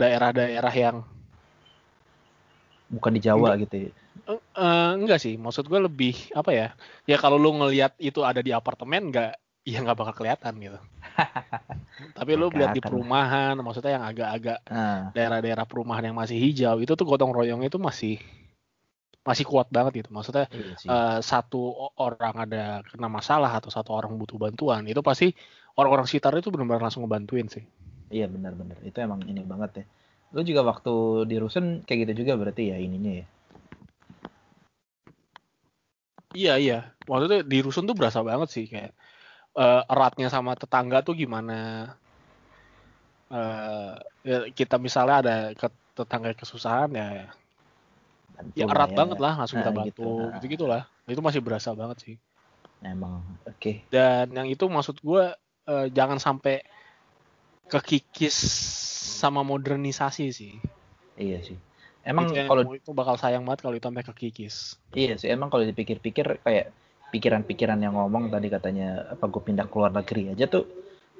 daerah-daerah 0.00 0.74
yang 0.74 0.96
bukan 2.92 3.12
di 3.16 3.20
Jawa 3.24 3.56
enggak, 3.56 3.58
gitu 3.66 3.76
ya. 3.76 3.90
Uh, 4.28 4.40
uh, 4.54 4.90
enggak 5.00 5.18
sih, 5.18 5.40
maksud 5.40 5.64
gue 5.64 5.80
lebih 5.80 6.14
apa 6.36 6.50
ya? 6.52 6.68
Ya 7.08 7.16
kalau 7.16 7.40
lu 7.40 7.56
ngelihat 7.56 7.96
itu 7.96 8.20
ada 8.20 8.44
di 8.44 8.52
apartemen 8.52 9.08
enggak 9.08 9.40
ya 9.62 9.78
nggak 9.80 9.96
bakal 9.96 10.14
kelihatan 10.22 10.52
gitu. 10.60 10.78
Tapi 12.18 12.30
lu 12.34 12.50
lihat 12.52 12.76
di 12.76 12.82
perumahan, 12.82 13.56
maksudnya 13.62 13.96
yang 13.96 14.04
agak-agak 14.04 14.58
daerah-daerah 15.16 15.64
perumahan 15.64 16.12
yang 16.12 16.16
masih 16.18 16.36
hijau 16.36 16.82
itu 16.82 16.92
tuh 16.92 17.06
gotong 17.06 17.32
royong 17.32 17.62
itu 17.64 17.80
masih 17.80 18.20
masih 19.22 19.46
kuat 19.46 19.70
banget 19.70 20.04
gitu. 20.04 20.10
Maksudnya 20.10 20.50
iya 20.50 20.74
uh, 20.90 21.18
satu 21.22 21.94
orang 21.94 22.34
ada 22.42 22.82
kena 22.90 23.06
masalah 23.06 23.54
atau 23.54 23.70
satu 23.70 23.94
orang 23.94 24.18
butuh 24.18 24.36
bantuan, 24.36 24.82
itu 24.84 24.98
pasti 25.00 25.30
orang-orang 25.78 26.10
sekitar 26.10 26.34
itu 26.36 26.50
benar-benar 26.50 26.90
langsung 26.90 27.06
ngebantuin 27.06 27.46
sih. 27.46 27.64
Iya 28.12 28.28
benar-benar. 28.28 28.76
Itu 28.84 29.00
emang 29.00 29.24
ini 29.24 29.40
banget 29.40 29.82
ya. 29.82 29.84
Lu 30.36 30.44
juga 30.44 30.62
waktu 30.68 31.24
di 31.24 31.36
Rusun 31.40 31.80
kayak 31.82 32.08
gitu 32.08 32.24
juga 32.24 32.36
berarti 32.36 32.70
ya 32.70 32.76
ininya 32.76 33.12
ya. 33.24 33.26
Iya 36.32 36.54
iya. 36.60 36.78
Waktu 37.08 37.48
di 37.48 37.58
Rusun 37.64 37.88
tuh 37.88 37.96
berasa 37.96 38.20
banget 38.20 38.52
sih 38.52 38.68
kayak 38.68 38.92
uh, 39.56 39.88
eratnya 39.88 40.28
sama 40.28 40.52
tetangga 40.52 41.00
tuh 41.00 41.16
gimana. 41.16 41.88
Uh, 43.32 43.96
ya 44.20 44.44
kita 44.52 44.76
misalnya 44.76 45.16
ada 45.24 45.36
ke 45.56 45.72
tetangga 45.96 46.36
kesusahan 46.36 46.92
ya 46.92 47.32
ya 48.56 48.66
erat 48.66 48.90
ya. 48.92 48.96
banget 48.96 49.18
lah 49.20 49.32
langsung 49.38 49.60
nah, 49.60 49.62
kita 49.64 49.72
bantu 49.72 49.88
gitu, 49.88 50.08
nah. 50.08 50.32
gitu 50.40 50.46
gitulah 50.58 50.82
itu 51.06 51.20
masih 51.22 51.40
berasa 51.44 51.70
banget 51.76 51.98
sih 52.02 52.16
emang 52.82 53.22
oke 53.46 53.56
okay. 53.56 53.84
dan 53.92 54.32
yang 54.32 54.48
itu 54.50 54.64
maksud 54.66 54.98
gue 54.98 55.24
uh, 55.68 55.86
jangan 55.92 56.18
sampai 56.18 56.64
kekikis 57.70 58.36
sama 59.22 59.46
modernisasi 59.46 60.24
sih. 60.34 60.54
Iya 61.14 61.38
sih. 61.44 61.58
Emang 62.02 62.34
itu 62.34 62.42
kalau 62.50 62.62
itu 62.74 62.90
bakal 62.90 63.14
sayang 63.14 63.46
banget 63.46 63.62
kalau 63.62 63.76
itu 63.78 63.86
sampai 63.86 64.06
kekikis. 64.06 64.56
Iya 64.94 65.14
sih 65.18 65.30
emang 65.30 65.52
kalau 65.52 65.62
dipikir-pikir 65.62 66.42
kayak 66.42 66.74
pikiran-pikiran 67.14 67.78
yang 67.78 67.94
ngomong 67.94 68.32
tadi 68.32 68.48
katanya 68.48 69.12
apa 69.12 69.28
gue 69.28 69.42
pindah 69.44 69.68
ke 69.68 69.74
luar 69.76 69.92
negeri 69.92 70.32
aja 70.32 70.48
tuh 70.48 70.64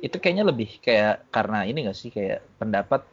itu 0.00 0.16
kayaknya 0.18 0.48
lebih 0.48 0.80
kayak 0.82 1.30
karena 1.30 1.62
ini 1.68 1.86
gak 1.86 1.94
sih 1.94 2.10
kayak 2.10 2.42
pendapat 2.58 3.06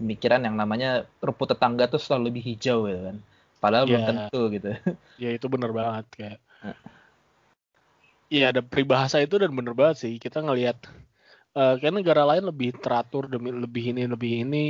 pemikiran 0.00 0.42
yang 0.42 0.58
namanya 0.58 1.06
rumput 1.22 1.54
tetangga 1.54 1.86
tuh 1.86 2.02
selalu 2.02 2.34
lebih 2.34 2.42
hijau 2.50 2.90
gitu 2.90 3.00
kan. 3.12 3.16
Padahal 3.62 3.84
yeah. 3.86 3.90
belum 3.92 4.02
iya. 4.02 4.10
tentu 4.10 4.40
gitu. 4.50 4.70
Ya 5.22 5.30
itu 5.32 5.46
bener 5.46 5.70
banget 5.70 6.06
kayak 6.12 6.38
Iya 8.26 8.50
ada 8.50 8.58
peribahasa 8.58 9.22
itu 9.22 9.38
dan 9.38 9.54
bener 9.54 9.70
banget 9.78 10.02
sih. 10.02 10.18
Kita 10.18 10.42
ngelihat 10.42 10.82
uh, 11.56 11.74
kayak 11.80 12.04
negara 12.04 12.22
lain 12.28 12.44
lebih 12.44 12.76
teratur 12.76 13.26
demi 13.26 13.50
lebih 13.50 13.96
ini 13.96 14.02
lebih 14.04 14.32
ini 14.44 14.66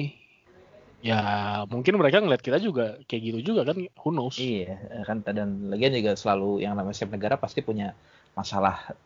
ya 1.04 1.20
mungkin 1.68 2.00
mereka 2.00 2.22
ngeliat 2.22 2.40
kita 2.40 2.62
juga 2.62 2.96
kayak 3.04 3.22
gitu 3.34 3.52
juga 3.52 3.68
kan 3.68 3.76
who 4.00 4.10
knows 4.14 4.40
iya 4.40 4.78
kan 5.04 5.20
dan 5.26 5.68
lagian 5.68 5.92
juga 5.92 6.16
selalu 6.16 6.64
yang 6.64 6.78
namanya 6.78 6.96
setiap 6.96 7.18
negara 7.18 7.34
pasti 7.36 7.60
punya 7.60 7.92
masalah 8.32 8.96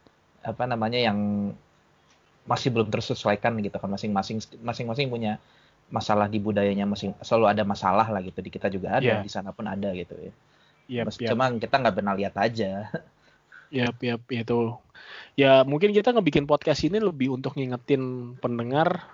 apa 0.40 0.64
namanya 0.69 1.01
yang 1.11 1.51
masih 2.49 2.73
belum 2.73 2.88
tersesuaikan 2.88 3.59
gitu 3.61 3.77
kan 3.77 3.90
masing-masing 3.90 4.40
masing-masing 4.64 5.12
punya 5.12 5.37
masalah 5.90 6.31
di 6.31 6.38
budayanya 6.38 6.87
masing 6.87 7.12
selalu 7.21 7.51
ada 7.51 7.62
masalah 7.66 8.07
lah 8.07 8.23
gitu 8.23 8.38
di 8.40 8.51
kita 8.51 8.71
juga 8.71 8.97
ada 8.97 9.21
yeah. 9.21 9.23
di 9.23 9.29
sana 9.29 9.51
pun 9.51 9.66
ada 9.66 9.90
gitu 9.93 10.14
ya. 10.14 10.33
Yep, 10.90 11.07
yep. 11.23 11.29
Cuma 11.35 11.51
kita 11.55 11.75
nggak 11.79 11.95
pernah 11.99 12.14
lihat 12.14 12.35
aja. 12.38 12.90
Ya, 13.71 13.95
ya, 14.03 14.19
itu. 14.19 14.61
Ya 15.39 15.63
mungkin 15.63 15.95
kita 15.95 16.11
ngebikin 16.13 16.45
podcast 16.45 16.85
ini 16.85 16.99
lebih 16.99 17.33
untuk 17.33 17.57
ngingetin 17.57 18.35
pendengar 18.43 19.09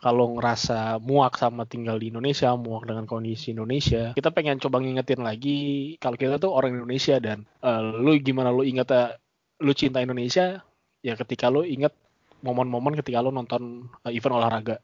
kalau 0.00 0.32
ngerasa 0.38 0.96
muak 0.96 1.36
sama 1.36 1.68
tinggal 1.68 2.00
di 2.00 2.08
Indonesia, 2.08 2.56
muak 2.56 2.88
dengan 2.88 3.04
kondisi 3.04 3.52
Indonesia, 3.52 4.16
kita 4.16 4.32
pengen 4.32 4.56
coba 4.56 4.80
ngingetin 4.80 5.20
lagi 5.20 5.58
kalau 6.00 6.16
kita 6.16 6.40
tuh 6.40 6.56
orang 6.56 6.72
Indonesia 6.72 7.20
dan 7.20 7.44
uh, 7.60 7.84
lu 8.00 8.16
gimana 8.16 8.48
lu 8.48 8.64
inget 8.64 8.88
uh, 8.96 9.12
lu 9.60 9.76
cinta 9.76 10.00
Indonesia? 10.00 10.64
Ya 11.04 11.12
ketika 11.20 11.52
lu 11.52 11.68
inget 11.68 11.92
momen-momen 12.40 12.96
ketika 12.96 13.20
lu 13.20 13.28
nonton 13.28 13.92
uh, 14.00 14.08
event 14.08 14.40
olahraga. 14.40 14.80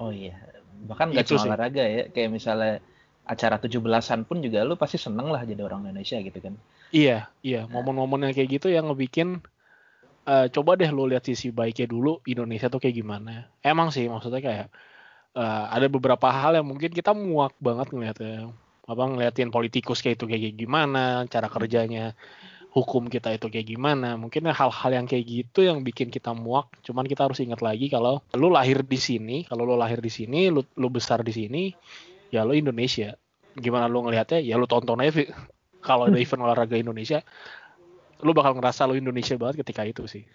Oh 0.00 0.08
iya, 0.08 0.32
bahkan 0.88 1.12
nggak 1.12 1.28
cuma 1.28 1.44
olahraga 1.44 1.84
ya, 1.84 2.02
kayak 2.08 2.32
misalnya 2.32 2.80
acara 3.24 3.56
17-an 3.56 4.28
pun 4.28 4.44
juga 4.44 4.60
lu 4.68 4.76
pasti 4.76 5.00
seneng 5.00 5.32
lah 5.32 5.42
jadi 5.48 5.64
orang 5.64 5.88
Indonesia 5.88 6.20
gitu 6.20 6.38
kan. 6.44 6.54
Iya, 6.92 7.32
iya, 7.40 7.64
momen-momen 7.66 8.28
yang 8.28 8.34
kayak 8.36 8.60
gitu 8.60 8.68
yang 8.68 8.92
ngebikin 8.92 9.40
uh, 10.28 10.46
coba 10.52 10.76
deh 10.76 10.88
lu 10.92 11.08
lihat 11.08 11.24
sisi 11.24 11.52
baiknya 11.52 11.88
dulu 11.88 12.20
Indonesia 12.28 12.68
tuh 12.68 12.80
kayak 12.80 12.96
gimana. 13.00 13.48
Emang 13.64 13.88
sih 13.88 14.04
maksudnya 14.08 14.40
kayak 14.44 14.66
uh, 15.36 15.64
ada 15.72 15.86
beberapa 15.88 16.28
hal 16.28 16.60
yang 16.60 16.66
mungkin 16.68 16.92
kita 16.92 17.16
muak 17.16 17.56
banget 17.60 17.92
ngeliatnya. 17.92 18.52
Apa 18.84 19.02
ngeliatin 19.08 19.48
politikus 19.48 20.04
kayak 20.04 20.20
itu 20.20 20.28
kayak 20.28 20.60
gimana, 20.60 21.24
cara 21.32 21.48
kerjanya 21.48 22.12
hukum 22.74 23.06
kita 23.06 23.32
itu 23.32 23.46
kayak 23.48 23.70
gimana. 23.70 24.20
Mungkin 24.20 24.50
hal-hal 24.50 24.90
yang 24.90 25.06
kayak 25.06 25.24
gitu 25.24 25.64
yang 25.64 25.80
bikin 25.80 26.10
kita 26.12 26.34
muak. 26.34 26.68
Cuman 26.84 27.06
kita 27.06 27.24
harus 27.24 27.40
ingat 27.40 27.62
lagi 27.62 27.88
kalau 27.88 28.20
lu 28.36 28.50
lahir 28.52 28.82
di 28.84 28.98
sini, 28.98 29.46
kalau 29.46 29.64
lu 29.64 29.78
lahir 29.78 30.02
di 30.02 30.10
sini, 30.10 30.50
lu, 30.50 30.60
lu 30.76 30.88
besar 30.90 31.22
di 31.24 31.32
sini, 31.32 31.70
ya 32.34 32.42
lu 32.42 32.58
Indonesia. 32.58 33.14
Gimana 33.54 33.86
lu 33.86 34.02
ngelihatnya? 34.02 34.42
Ya 34.42 34.58
lu 34.58 34.66
tonton 34.66 34.98
aja 34.98 35.14
kalau 35.86 36.10
ada 36.10 36.18
event 36.18 36.42
olahraga 36.42 36.74
Indonesia, 36.74 37.22
lu 38.26 38.34
bakal 38.34 38.58
ngerasa 38.58 38.90
lu 38.90 38.98
Indonesia 38.98 39.38
banget 39.38 39.62
ketika 39.62 39.86
itu 39.86 40.02
sih. 40.10 40.26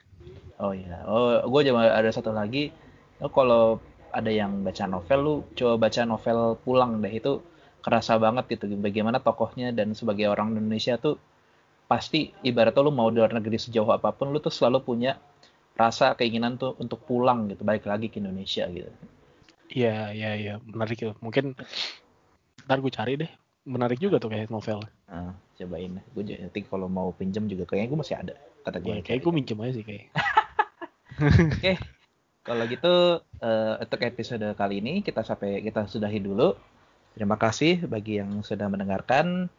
Oh 0.64 0.72
iya. 0.72 1.04
Oh, 1.04 1.44
gue 1.44 1.62
cuma 1.68 1.92
ada 1.92 2.08
satu 2.08 2.32
lagi. 2.32 2.72
Lu 3.20 3.28
kalau 3.28 3.84
ada 4.16 4.32
yang 4.32 4.64
baca 4.64 4.88
novel, 4.88 5.20
lu 5.20 5.36
coba 5.60 5.92
baca 5.92 6.02
novel 6.08 6.56
pulang 6.64 7.04
deh 7.04 7.12
itu 7.12 7.44
kerasa 7.84 8.16
banget 8.16 8.48
gitu. 8.56 8.72
Bagaimana 8.80 9.20
tokohnya 9.20 9.76
dan 9.76 9.92
sebagai 9.92 10.32
orang 10.32 10.56
Indonesia 10.56 10.96
tuh 10.96 11.20
pasti 11.90 12.30
ibaratnya 12.46 12.86
lu 12.86 12.94
mau 12.94 13.10
di 13.10 13.18
luar 13.18 13.34
negeri 13.34 13.58
sejauh 13.58 13.90
apa 13.90 14.14
pun 14.14 14.30
lu 14.30 14.38
tuh 14.38 14.54
selalu 14.54 14.86
punya 14.86 15.18
rasa 15.74 16.14
keinginan 16.14 16.54
tuh 16.62 16.78
untuk 16.78 17.02
pulang 17.02 17.50
gitu 17.50 17.66
balik 17.66 17.90
lagi 17.90 18.14
ke 18.14 18.22
Indonesia 18.22 18.70
gitu 18.70 18.94
iya 19.70 20.12
iya 20.12 20.32
iya. 20.36 20.54
Menarik 20.62 21.00
ya 21.00 21.12
mungkin 21.24 21.56
ntar 22.66 22.78
gue 22.82 22.92
cari 22.94 23.14
deh. 23.18 23.32
Menarik 23.70 24.02
juga 24.02 24.18
tuh 24.18 24.34
kayak 24.34 24.50
novel. 24.50 24.82
Nah, 25.10 25.34
cobain 25.60 26.02
gue 26.02 26.24
nanti 26.40 26.60
kalau 26.66 26.88
mau 26.88 27.10
pinjam 27.14 27.46
juga 27.46 27.68
kayaknya 27.70 27.88
gue 27.92 28.00
masih 28.00 28.16
ada 28.18 28.36
kata 28.66 28.78
gue 28.84 29.00
ya, 29.00 29.04
kayak 29.04 29.20
gue 29.24 29.32
minjem 29.34 29.58
aja 29.62 29.74
sih 29.78 29.86
kayak. 29.86 30.06
Oke. 31.20 31.60
Okay. 31.60 31.76
kalau 32.40 32.66
gitu 32.66 33.22
uh, 33.22 33.74
untuk 33.78 34.02
episode 34.02 34.48
kali 34.58 34.82
ini 34.82 35.06
kita 35.06 35.22
sampai 35.22 35.62
kita 35.62 35.86
sudahi 35.86 36.20
dulu. 36.24 36.56
Terima 37.14 37.36
kasih 37.36 37.84
bagi 37.86 38.22
yang 38.22 38.42
sudah 38.42 38.70
mendengarkan. 38.72 39.52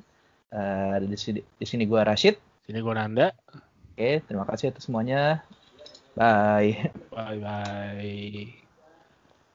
Uh, 0.50 0.98
di 1.06 1.14
sini 1.14 1.40
di 1.42 1.66
sini 1.66 1.86
gue 1.86 2.00
Rashid. 2.02 2.34
Sini 2.66 2.82
gue 2.82 2.94
Nanda. 2.94 3.30
Oke 3.94 3.94
okay, 3.94 4.14
terima 4.26 4.48
kasih 4.48 4.74
atas 4.74 4.88
semuanya. 4.88 5.44
Bye. 6.16 6.90
Bye 7.12 7.38
bye 7.38 8.59